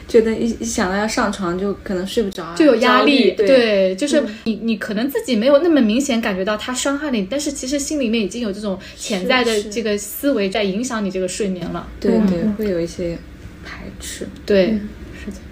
[0.07, 3.31] 觉得一一想到要上床就可能睡不着，就有压力。
[3.31, 11.87] 对，就是你你可能自己没有那么明显感觉到他伤害你，但是其实心里面已经有这种潜在的这个思维在影响你这个睡眠了。
[11.99, 13.17] 对对，会有一些
[13.63, 14.27] 排斥。
[14.45, 14.79] 对。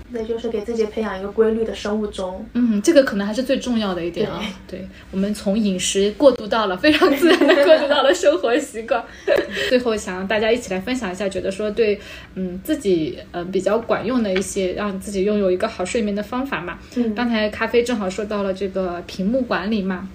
[0.10, 2.46] 那就是给自己培养一个规律的生物钟。
[2.54, 4.40] 嗯，这个可能还是最重要的一点啊。
[4.68, 9.04] 对，我们从饮食过渡到了非常自然的过渡到了生活习惯。
[9.70, 12.00] 最后想让大家一起来分享一下，觉得说对，
[12.36, 16.78] 嗯，自己嗯比较管用的一些让自己拥有一个好睡眠的方法嘛。
[16.96, 20.08] 嗯，刚才咖啡正好说到了这个屏幕管理嘛。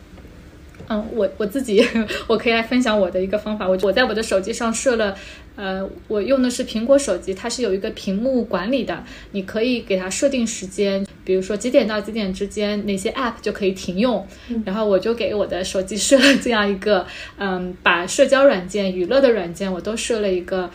[0.89, 1.87] 嗯，我我自己
[2.27, 3.69] 我可以来分享我的一个方法。
[3.69, 5.15] 我我在我的手机上设了。
[5.61, 14.25] 呃，我用的是苹果手机，它是有一个屏幕管理的，你可以给它设定时间，比如说几点到几点之间哪些 app 就可以停用，
[14.65, 17.05] 然后我就给我的手机设了这样一个，
[17.39, 20.71] 嗯，把社交软件、娱乐的软件我都设了一个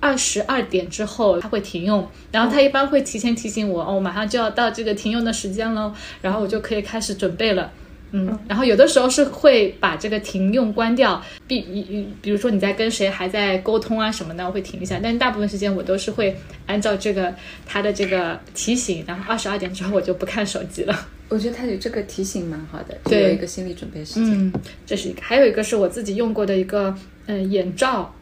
[0.00, 7.70] 二十二点之后它会停用，然后它一般会提前提醒我，哦，马上就要到这个停用的时间了，然后我就可以开始准备了。
[8.16, 14.98] 嗯，然后有的时候是会把这个停用关掉，比比比如说你在跟谁还在沟通啊什么的，我会停一下。
[15.02, 16.36] 但是大部分时间我都是会
[16.66, 17.34] 按照这个
[17.66, 21.08] 他的这个提醒，然后二十二点之后我就不看手机了。
[21.28, 24.32] 我觉得他有这个提醒蛮好的，有一个心理准备时间。
[24.32, 24.52] 嗯，
[24.86, 26.94] 这是一个，还有一个是我自己用过的一个
[27.26, 28.14] 嗯眼罩。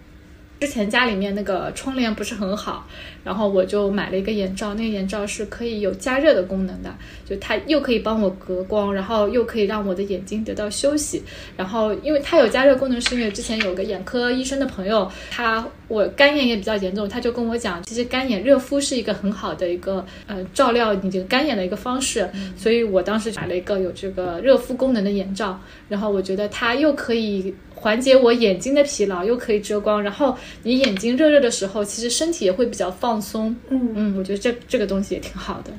[0.61, 2.88] 之前家里面那个窗帘不是很好，
[3.25, 6.95] 然后我就买了一个眼罩，那个眼罩是可以有加热的功能的，
[7.25, 11.22] 就它又可以帮我隔光，然后又可以让我的眼睛得到休息。
[11.57, 25.59] 然后因为它有加热功能，是因为之前有个眼科医生的朋友，他我干眼也比较严重，他就跟我讲，其实干眼热敷是一个很好的一个呃照料你这个干眼的一个方式，所以我当时买了一个有这个热敷功能的眼罩，
[25.89, 27.55] 然后我觉得它又可以。
[27.77, 33.54] 缓解我眼睛的疲劳，又可以遮光，然后你眼睛热热的时候，其实身体也会比较放松。
[33.68, 35.70] 嗯嗯，我觉得这这个东西也挺好的。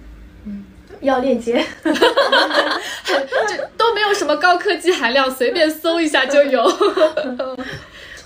[0.45, 0.63] 嗯，
[1.01, 1.93] 要链接， 这
[3.77, 6.65] 都没有什么高科技含量，随便搜一下就有。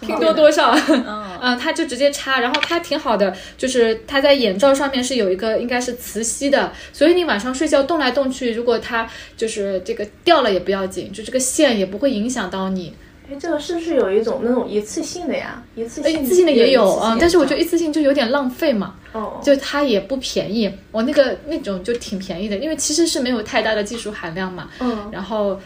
[0.01, 0.73] 拼多多上，
[1.41, 9.05] 嗯， 它就直接插，然后它挺好的，就是它在眼罩上面是有一个应该是磁吸的，所以你晚上睡觉动来动去，如果它
[9.35, 12.93] 就是这个掉了也不要紧，就这个线也不会影响到你。
[13.29, 15.61] 哎，这个是不是有一种那种一次性的呀？
[15.75, 18.95] 一次性一次性的也有啊，但是我觉得一次性就有点浪费嘛。
[19.11, 24.69] 哦，就它也不便宜，我那个那种就挺便宜的，因为其实是没有太大的技术含量嘛。
[24.79, 25.59] 嗯，然后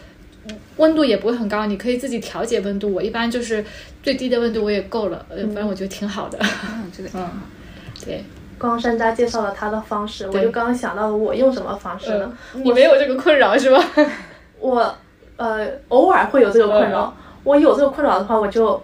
[0.76, 2.92] 温度也不会很高，你可以自己调节温度。
[2.92, 3.64] 我一般就是
[4.02, 6.38] 最低的温度我也够了，呃，反正我觉得挺好的。
[6.40, 7.30] 嗯， 这个嗯，
[8.04, 8.24] 对，
[8.58, 12.32] 刚刚山楂介绍了他的方式，我就刚刚想到了我用什么方式呢？
[12.54, 13.82] 你没有这个困扰是吧？
[14.60, 14.94] 我
[15.36, 17.14] 呃偶尔会有这个困扰。
[17.44, 18.82] 我有这个困扰的话，我就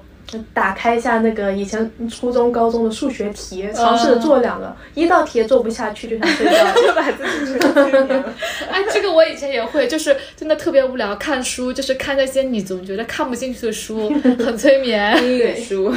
[0.55, 8.25] 打开一下那个以前初中、高中的数学题，尝试着做两个，一道题也做不下去就想睡觉， 就把自己催眠。
[8.71, 14.09] 哎，这个我以前也会，就是真的特别无聊，看书就是看那些你总觉得看不进去的书，
[14.39, 15.17] 很催眠。
[15.25, 15.93] 英语书、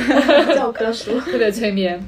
[0.55, 2.03] 教科书，特别催眠。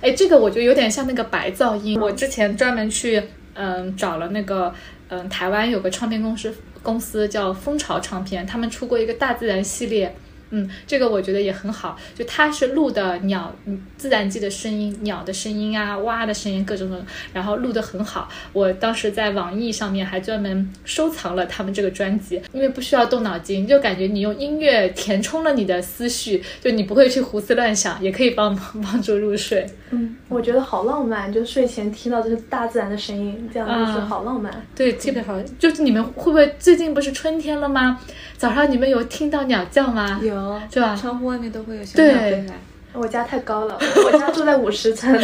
[0.00, 2.00] 哎，这个我觉得有点像那个白噪音。
[2.00, 3.22] 我之前专门去
[3.54, 4.74] 嗯找了那个
[5.08, 6.52] 嗯台湾有个唱片公司。
[6.84, 10.14] 公司叫蜂巢唱片，他们出过一个大自然系列。
[10.54, 13.52] 嗯，这个我觉得也很好，就它是录的鸟、
[13.96, 18.28] 自然界的声音，鸟的声音啊，蛙的声音，各种种，然后录的很好。
[18.52, 29.66] 我当时在网易上面还专门收藏了他们这个专辑，因为不需要动脑筋，就感觉你用音乐填充了你的思绪，就你不会去胡思乱想，也可以帮 帮助入睡。
[29.90, 34.52] 嗯，我觉得好浪漫，就睡前听到这个大自然的声音，这样就是好浪漫。
[34.76, 35.34] 对，特别好。
[35.58, 37.98] 就是你们会不会最近不是春天了吗？
[38.36, 40.20] 早上你们有听到鸟叫吗？
[40.22, 40.34] 有，
[40.72, 40.94] 是吧？
[40.94, 42.54] 窗户外面都会有小鸟飞来。
[42.92, 43.76] 我家太高了，
[44.06, 45.12] 我家住在五十层，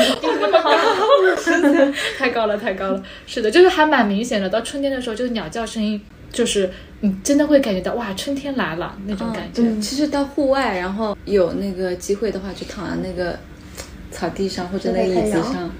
[2.18, 3.02] 太高了，太高了。
[3.26, 4.48] 是的，就是还蛮明显的。
[4.48, 6.00] 到春天的时候，这个鸟叫声音，
[6.32, 6.68] 就是
[6.98, 9.62] 你真的会感觉到哇，春天来了那种感觉。
[9.80, 13.38] 其实到户外，然后有那个机会的话，就躺在那个
[14.10, 15.70] 草地上或者那个椅子上。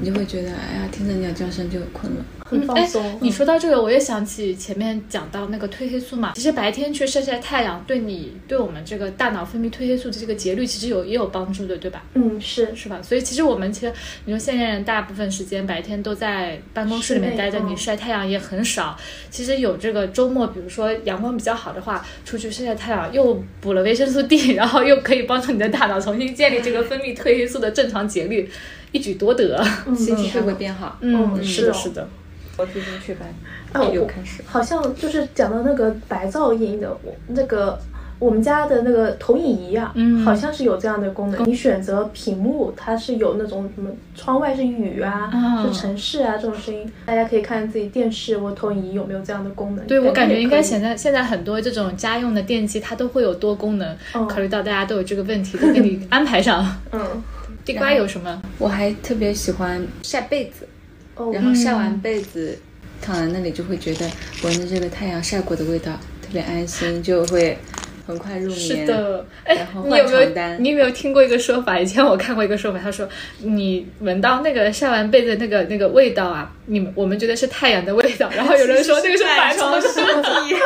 [0.00, 3.18] 你就会觉得，哎呀，听着鸟叫声就困了，很放松。
[3.20, 6.32] 你说到这个，我也想起前面讲到那个褪黑素嘛。
[6.34, 12.02] 其实白天去晒晒太阳，对你对我们这个大脑分泌褪黑素的这个节律，其实有也有帮助的，对吧？
[12.14, 13.00] 嗯，是是吧？
[13.02, 13.92] 所以其实我们其实，
[14.24, 18.96] 你说现在人大部分时间白天都在办公室里面待着，你晒太阳也很少。
[19.30, 28.48] 其实有这个周末，比如说阳光比较好的话，出去晒晒太阳，又补了维生素 D，然后又可以帮助你的大脑重新建立这个分泌褪黑素的正常节律。
[28.94, 29.60] 一举多得，
[29.96, 30.96] 心情会变好。
[31.00, 32.08] 嗯，是的，是的。
[32.56, 33.28] 我最近去班，
[33.72, 34.40] 啊，又开始。
[34.46, 37.76] 好像就是讲到那个白噪音的，我那个
[38.20, 39.92] 我们家的那个投影仪啊，
[40.24, 41.44] 好像是有这样的功能。
[41.44, 45.28] 你选择屏幕，它是有那种什么窗外是雨啊，
[45.66, 49.84] 是城市啊这种声音，大家可以看自己电视或投影仪有没有这样的功能。
[49.88, 53.96] 对我感觉应该现在现在很多这种家用的电器，它都会有多功能。
[54.12, 56.64] 考虑到大家都有这个问题，都给你安排上。
[56.92, 57.00] 嗯。
[57.64, 58.42] 地瓜有什么？
[58.58, 60.68] 我还特别喜欢晒被子，
[61.32, 62.58] 然后晒完被子
[63.00, 64.10] 躺在那里就会觉得
[64.42, 67.56] 闻着这个太阳晒过的味道特别安心，就会
[68.06, 68.58] 很快入眠。
[68.58, 71.78] 是的，哎，你有没有你有没有听过一个说法？
[71.78, 73.08] 以前我看过一个说法，他说
[73.38, 79.88] 你闻到那个晒完被子那个那个味道啊，你们我们觉得是太阳的味道，然后有人说那个是 螨虫尸
[80.22, 80.56] 体。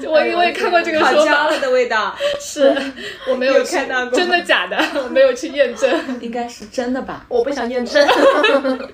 [0.06, 2.74] 我因为看过这个说法了的味道，是
[3.28, 4.76] 我没有看到过，真的假的？
[5.02, 5.90] 我没有去验证，
[6.20, 7.24] 应该是真的吧？
[7.28, 8.06] 我不想验证。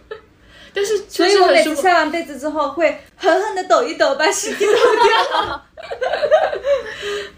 [0.76, 5.62] 但是，所以我每次晒完被子之后会狠狠的抖一抖，把湿气抖掉。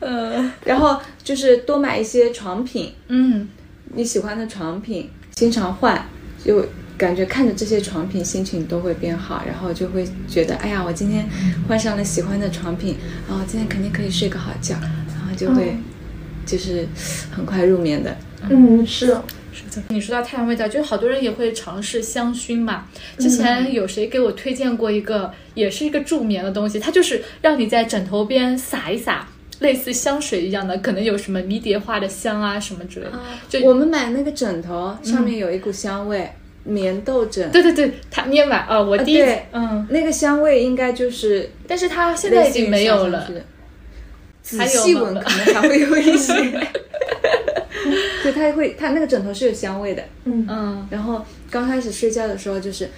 [0.01, 3.47] 嗯，然后就是多买一些床品，嗯，
[3.95, 6.09] 你喜欢的床品，经常换，
[6.43, 6.65] 就。
[6.97, 11.29] 感觉看着这些床品，心情都会变好，然后就会觉得，哎呀，我今天
[11.69, 12.97] 换上了喜欢的床品，
[13.29, 15.77] 然后今天肯定可以睡个好觉，然后就会
[16.47, 16.89] 就是
[17.31, 18.17] 很快入眠的。
[18.49, 19.07] 嗯，是
[19.53, 19.83] 是的。
[19.89, 22.87] 你说到太阳味道，就是好多人也会尝试香薰嘛。
[23.19, 29.29] 之前有谁给我推荐过一个，也是一个助眠的东西，它就是让你在枕头边撒一撒，
[29.61, 33.21] 类似香水一样的，可能有什么迷迭花的香啊什么之类的。
[33.49, 36.31] 就我们买那个枕头上面有一股香味。
[36.67, 38.81] 棉豆枕，对对对，它你也买啊？
[38.81, 43.31] 我第一，嗯，那个香味应该就是，但是它现在已经没有了。
[44.43, 46.33] 仔细闻可能还会有一些，
[48.23, 50.87] 对，它会，它那个枕头是有香味的，嗯嗯。
[50.89, 52.89] 然后刚开始睡觉的时候就是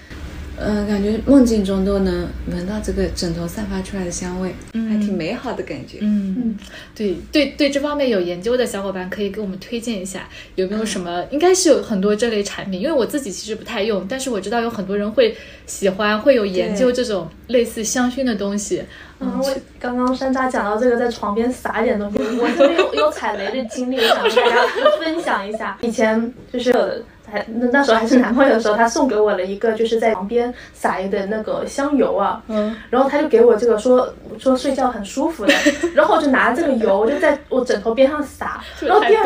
[0.61, 5.99] 嗯，感觉梦境中都能闻到这个枕头散发出来的香味，还挺美好的感觉。
[6.01, 6.57] 嗯，
[6.95, 11.25] 对对对，这方面有研究的小伙伴可以给我们推荐一下，有没有什么？
[11.31, 15.37] 应该是有很多这类产品，因为我自己其实不太用，但是我知道有很多人会
[15.67, 18.83] 喜欢，会有研究这种类似香薰的东西。
[19.21, 24.67] 嗯，我刚刚山楂讲到这个，在床边撒一点东西，我这边有有踩雷的经历，我想跟大家
[24.99, 25.79] 分享一下。
[25.83, 27.05] 以前就是。
[27.31, 35.55] 还那那时候还是男朋友的时候，他送给我了一个，就是在旁边撒一点那个香油啊，嗯，然后他就给我这个说说睡觉很舒服的，
[35.95, 39.25] 然后我就拿这个油就在我枕头边上撒，然后第二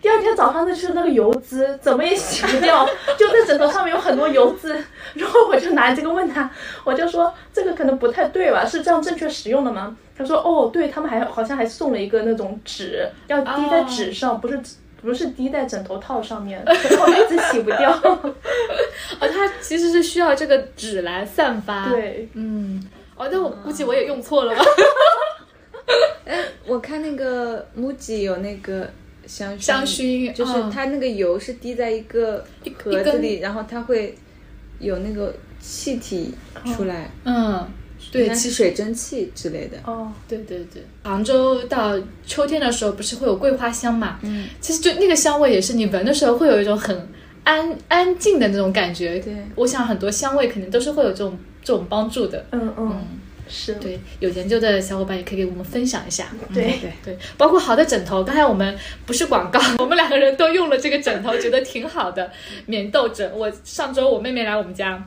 [0.00, 2.86] 第二天早上那就是那个油渍怎么也洗不掉，
[3.18, 4.74] 就在枕头上面有很多油渍，
[5.14, 6.50] 然后我就拿这个问他，
[6.84, 8.64] 我就说这个可能不太对吧？
[8.64, 9.96] 是这样正确使用的吗？
[10.16, 14.60] 他说哦，对他们还好像还送了一个那种纸，要滴在纸上，不是。
[15.02, 16.72] 不是滴在枕头套上面，我
[17.10, 17.90] 一直洗不掉。
[18.02, 18.34] 哦，
[19.20, 21.90] 它其实是需要这个纸来散发。
[21.90, 22.82] 对，嗯，
[23.16, 24.64] 哦，那我估计我也用错了吧。
[26.24, 28.88] 哎，我看那个 MUJI 有那个
[29.26, 32.44] 香薰香薰，就是它那个油是滴在一个
[32.82, 34.16] 盒子里，然后它会
[34.78, 36.32] 有那个气体
[36.64, 37.10] 出来。
[37.24, 37.66] 嗯。
[38.12, 39.78] 对，吸水蒸气之类的。
[39.86, 44.18] 哦，对对对，杭州到秋天的时候不是会有桂花香嘛？
[44.22, 47.08] 嗯，其实就那个香味也是你闻的时候会有一种很
[47.42, 49.18] 安安静的那种感觉。
[49.18, 52.44] 对，我想很多香味肯定都是会有这种这种帮助的。
[52.52, 53.02] 嗯嗯，
[53.48, 53.76] 是。
[53.76, 56.26] 对，有研究的小伙伴也可以给我们分享一下。
[56.52, 62.30] 对对对，包括好的枕头，刚才我们不是广告， 我们两个人都用了这个枕头，觉得挺好的，
[62.66, 63.32] 棉豆枕。
[63.34, 65.02] 我上周我妹妹来我们家。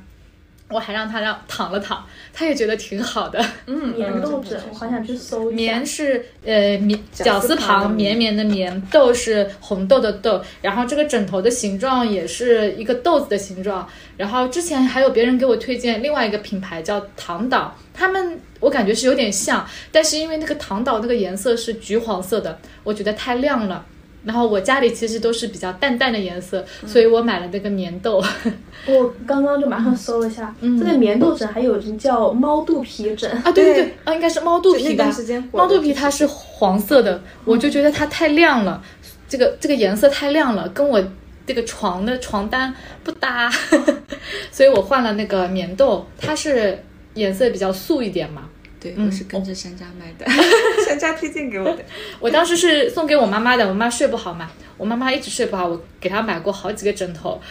[0.69, 2.03] 我还让他让躺了躺，
[2.33, 3.39] 他也觉得挺好的。
[3.67, 5.55] 嗯，棉豆枕，我好想去搜一下。
[5.55, 13.87] 棉是呃棉绞丝旁绵绵的棉，豆是红豆的豆，然后这个枕头的形状也是一个豆子的形状。
[14.17, 23.85] 然后之前还有别人给我推荐另外一个品牌叫唐岛，他们我感觉是有点像，但是因为那个唐岛那个颜色是橘黄色的，我觉得太亮了。
[24.25, 28.21] 然后我家里其实都是比较淡淡的颜色，所以我买了那个棉豆。
[28.87, 33.31] 我刚刚就马上搜了一下，这个棉豆枕还有人叫猫肚皮枕。
[33.31, 35.09] 啊，对对对，啊应该是猫肚皮吧？
[35.51, 38.83] 猫肚皮它是黄色的，我就觉得它太亮了，
[39.29, 41.03] 这个这个颜色太亮了，跟我
[41.45, 42.73] 这个床的床单
[43.03, 43.49] 不搭，
[44.51, 48.49] 所以我换了那个棉豆，它是颜色比较素一点嘛。
[48.85, 50.25] 对，我是跟着山楂买的，
[50.85, 51.77] 山楂推荐给我的。
[52.21, 57.41] 我当时是送给我妈妈的，我妈睡不好嘛，我妈妈一直睡不好，我给她买过好几个枕头，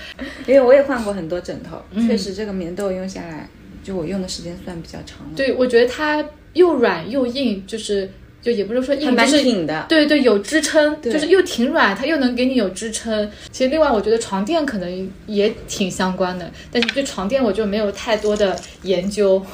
[0.47, 3.49] 因为我也换过很多枕头，确实这个棉豆用下来，
[3.83, 5.33] 就我用的时间算比较长了。
[5.35, 8.09] 对，我觉得它又软又硬，就是
[8.41, 9.87] 就也不是说硬，就是挺的。
[9.89, 13.29] 对对，有支撑，就是又挺软，它又能给你有支撑。
[13.51, 19.45] 其实另外，我觉得床垫可能也挺相关的，但是对床垫我就没有太多的研究，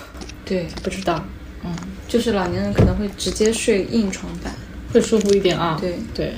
[0.44, 1.24] 对，不知道。
[1.64, 1.74] 嗯，
[2.08, 4.54] 就是老年人可能会直接睡硬床板，
[4.92, 5.76] 会舒服一点啊。
[5.80, 6.32] 对对，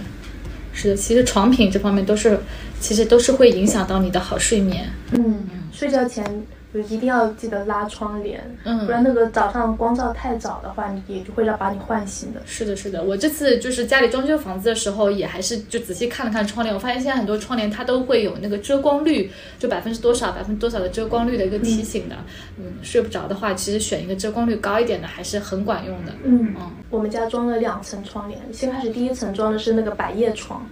[0.72, 2.38] 是的，其实床品这方面都是，
[2.80, 4.90] 其实都是会影响到你的好睡眠。
[5.12, 6.24] 嗯，睡觉前。
[6.72, 12.40] 就一定要记得拉窗帘，嗯，不然那个早上光照太早的话，你也就会让把你唤醒的。
[12.46, 22.16] 是的，是的，我这次就是家里装修房子的时候，也还是就仔细看了看窗帘，我发现现在很多窗帘它都会有那个遮光率，就百分之多少、百分之多少的遮光率的一个提醒的。
[22.56, 26.12] 嗯，睡不着的话，其实选一个遮光率高一点的还是很管用的。
[26.24, 30.66] 嗯嗯，我们家装了两层窗帘，先开始第一层装的是那个百叶窗，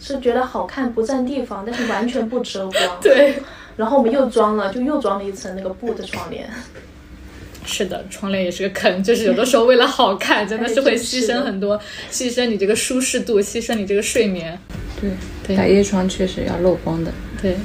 [0.00, 2.74] 是觉得好看不占地方，但是完全不遮光。
[3.02, 3.42] 对。
[3.76, 6.48] 然后我们又装了，就又装了一层那个布的窗帘。
[7.64, 11.78] 是的，窗帘也是个坑，就是有的时候为了好看，真的是会牺牲很多，
[12.12, 14.58] 牺牲你这个舒适度，牺牲你这个睡眠。
[15.46, 17.12] 对，百叶窗确实要漏光的。
[17.42, 17.56] 对。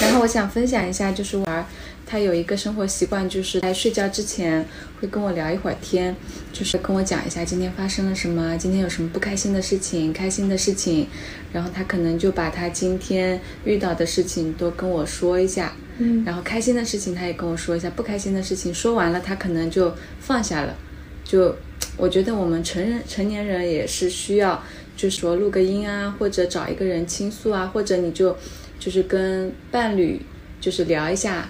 [0.00, 1.66] 然后我想分享一下，就是玩。
[2.08, 4.64] 他有一个生活习惯，就是在睡觉之前
[4.98, 6.16] 会跟我聊一会儿天，
[6.54, 11.06] 就是跟我讲一下今天发生了什么，今天有什么不开心的事情、开心的事情，
[11.52, 20.74] 然后他可能就把他今天遇到的事情都跟我说一下，嗯，然后开心的事情他也跟我说一下，不开心的事情说完了，他可能就放下了。
[21.22, 21.54] 就
[21.98, 24.64] 我觉得我们成人成年人也是需要，
[24.96, 28.34] 就是说录个音啊，或者找一个人倾诉啊，或者你就
[28.80, 30.22] 就是跟伴侣
[30.58, 31.46] 就是聊一下。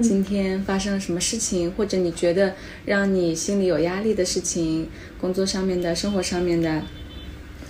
[0.00, 4.88] 今天发生了什么事情，或者你觉得让你心里有压力的事情，
[5.20, 6.82] 工作上面的、生活上面的，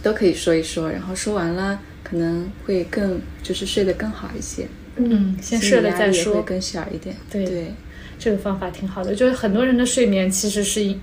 [0.03, 0.91] 都可以说一说。
[0.91, 4.67] 然后说完了，可能会更就是睡得更好一些。
[4.97, 7.17] 嗯，先睡了再说，会更小一点。
[7.31, 7.73] 对，
[8.19, 9.15] 这个方法挺好的。
[9.15, 10.95] 就是很多人的睡眠其实是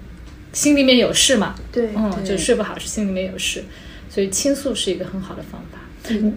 [0.53, 1.55] 心里面有事嘛。
[1.72, 3.63] 对，嗯，就睡不好是心里面有事，
[4.09, 5.80] 所以倾诉是一个很好的方法。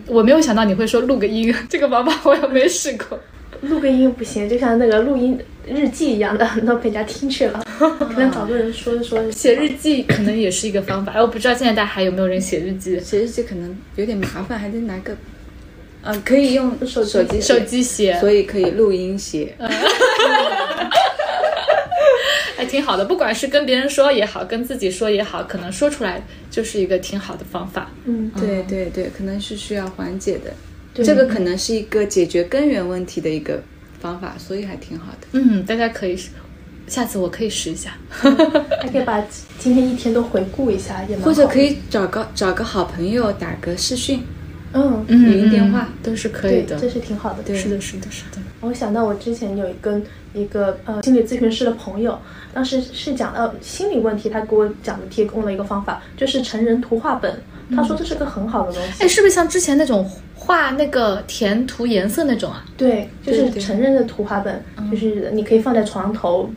[0.07, 3.21] 我没有想到你会说录个音， 这个方法我也没试过。
[3.63, 7.63] 录个音不行，就像那个录音日记一样的，都被人家听去了。
[7.79, 9.31] 可能找个人说一说。
[9.31, 12.99] 写日记可能也是一个方法，哎，我不知道现在大家还有没有人写日记？
[13.01, 15.17] 写日记可能有点麻烦，还得拿个，
[16.03, 19.55] 嗯，可以用手手机手机写，所以可以录音写。
[22.57, 27.91] 还挺好的，不管是跟别人说也好，跟自己说也好，可能说出来就是一个挺好的方法。
[28.05, 30.53] 嗯，对对对，可能是需要缓解的。
[30.93, 33.63] 这个可能是一个解决根源问题的一个
[34.01, 35.29] 方法，所以还挺好的。
[35.33, 36.19] 嗯，大家可以，
[36.87, 39.25] 下次我可以试一下， 还可以把
[39.59, 44.23] 今天一天都回顾一下，也或者可以找个找个好朋友打个视讯，
[44.73, 47.43] 嗯，语音电话都是可以的，这是挺好的。
[47.45, 48.39] 对，是的，是的，是的。
[48.61, 50.01] 我想到我之前有一个
[50.35, 52.19] 一个呃心理咨询师的朋友，
[52.53, 57.41] 当时是讲到心理问题，他给我讲的提供了一个方法，就是成人图画本。
[57.75, 59.05] 他说这是个很好的东西。
[59.05, 62.65] 哎，是不是像之前那种画那个填涂颜色那种啊？
[62.77, 66.51] 对，就是成人的图画本，就是你可以放在床头，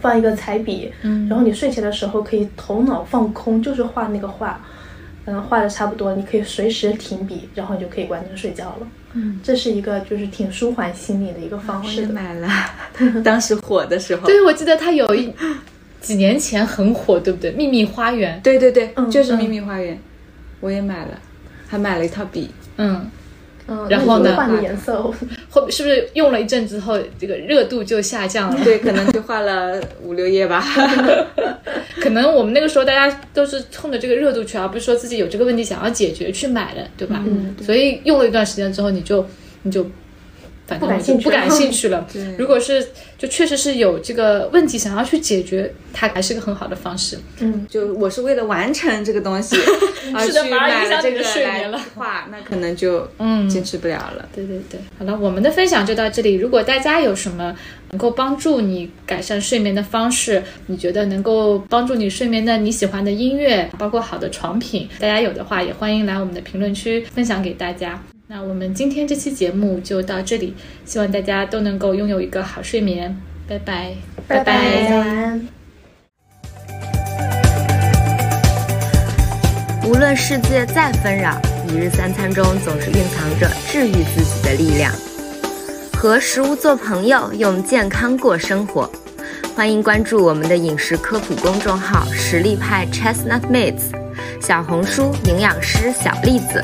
[0.00, 0.92] 放一个彩笔，
[1.28, 4.60] 然后你睡前的时候可以头脑放空，就是画那个画，
[5.26, 8.86] 嗯，画的差不多，你可以随时停笔，然后你就可以关灯睡觉了。
[9.14, 12.06] 嗯，这是一个就是挺舒缓心理的一个方式。
[12.06, 12.48] 买了，
[13.24, 14.26] 当时火的时候。
[14.26, 15.32] 对，我记得它有一
[16.00, 17.50] 几年前很火，对不对？
[17.52, 18.38] 秘密花园。
[18.42, 19.98] 对对对，就是秘密花园。
[20.60, 21.18] 我也买了，
[21.68, 22.50] 还买了一套笔。
[22.76, 23.10] 嗯
[23.66, 24.34] 嗯，然后呢？
[24.34, 25.12] 换个颜色，
[25.50, 28.58] 后是不是用了一阵之后，这个热度就下降了？
[28.64, 30.64] 对，可能就画了五六页吧。
[32.00, 37.22] 可能我们那个时候大家都是冲着这个热度去，而不是说自己有这个问题想要解决去买的，对吧？
[37.26, 37.54] 嗯。
[37.62, 39.26] 所以用了一段时间之后，你就
[39.62, 39.86] 你就。
[40.68, 42.06] 反正就不感兴趣了。
[42.38, 47.18] 如果是就确实是有这个问题想要去解决，它还是个很好的方式。
[47.40, 49.56] 嗯，就我是为了完成这个东西
[50.14, 54.28] 而去买了这个来画，那可能就嗯坚持不了了。
[54.34, 56.34] 对对对，好了，我们的分享就到这里。
[56.34, 57.56] 如果大家有什么
[57.90, 68.02] 能够帮助你改善睡眠的方式，你觉得能够帮助你睡眠的你喜欢的音乐，包括好的床品，大家有的话也欢迎来我们的评论区分享给大家。
[68.30, 70.54] 那我们今天这期节目就到这里，
[70.84, 73.16] 希望大家都能够拥有一个好睡眠，
[73.48, 73.94] 拜拜，
[74.26, 75.48] 拜拜，晚安。
[79.86, 84.92] 无论世界再纷扰，一日三餐中总是蕴藏着治愈自己的力量。
[85.94, 88.90] 和食物做朋友，用健康过生活。
[89.56, 93.84] 欢迎关注我们的饮食科普公众号“实力派 Chestnut Mates”，
[94.38, 96.62] 小红书营养师小栗子。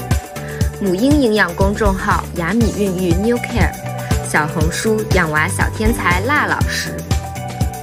[0.84, 3.72] 母婴营养公众号雅米孕育 New Care，
[4.30, 6.94] 小红书养娃小天才辣老师，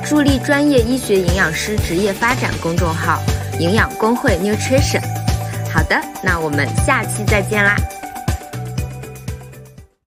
[0.06, 3.20] 助力专业医学营养师职业发展公众号
[3.60, 5.02] 营养工会 Nutrition。
[5.74, 7.76] 好的，那我们下期再见啦。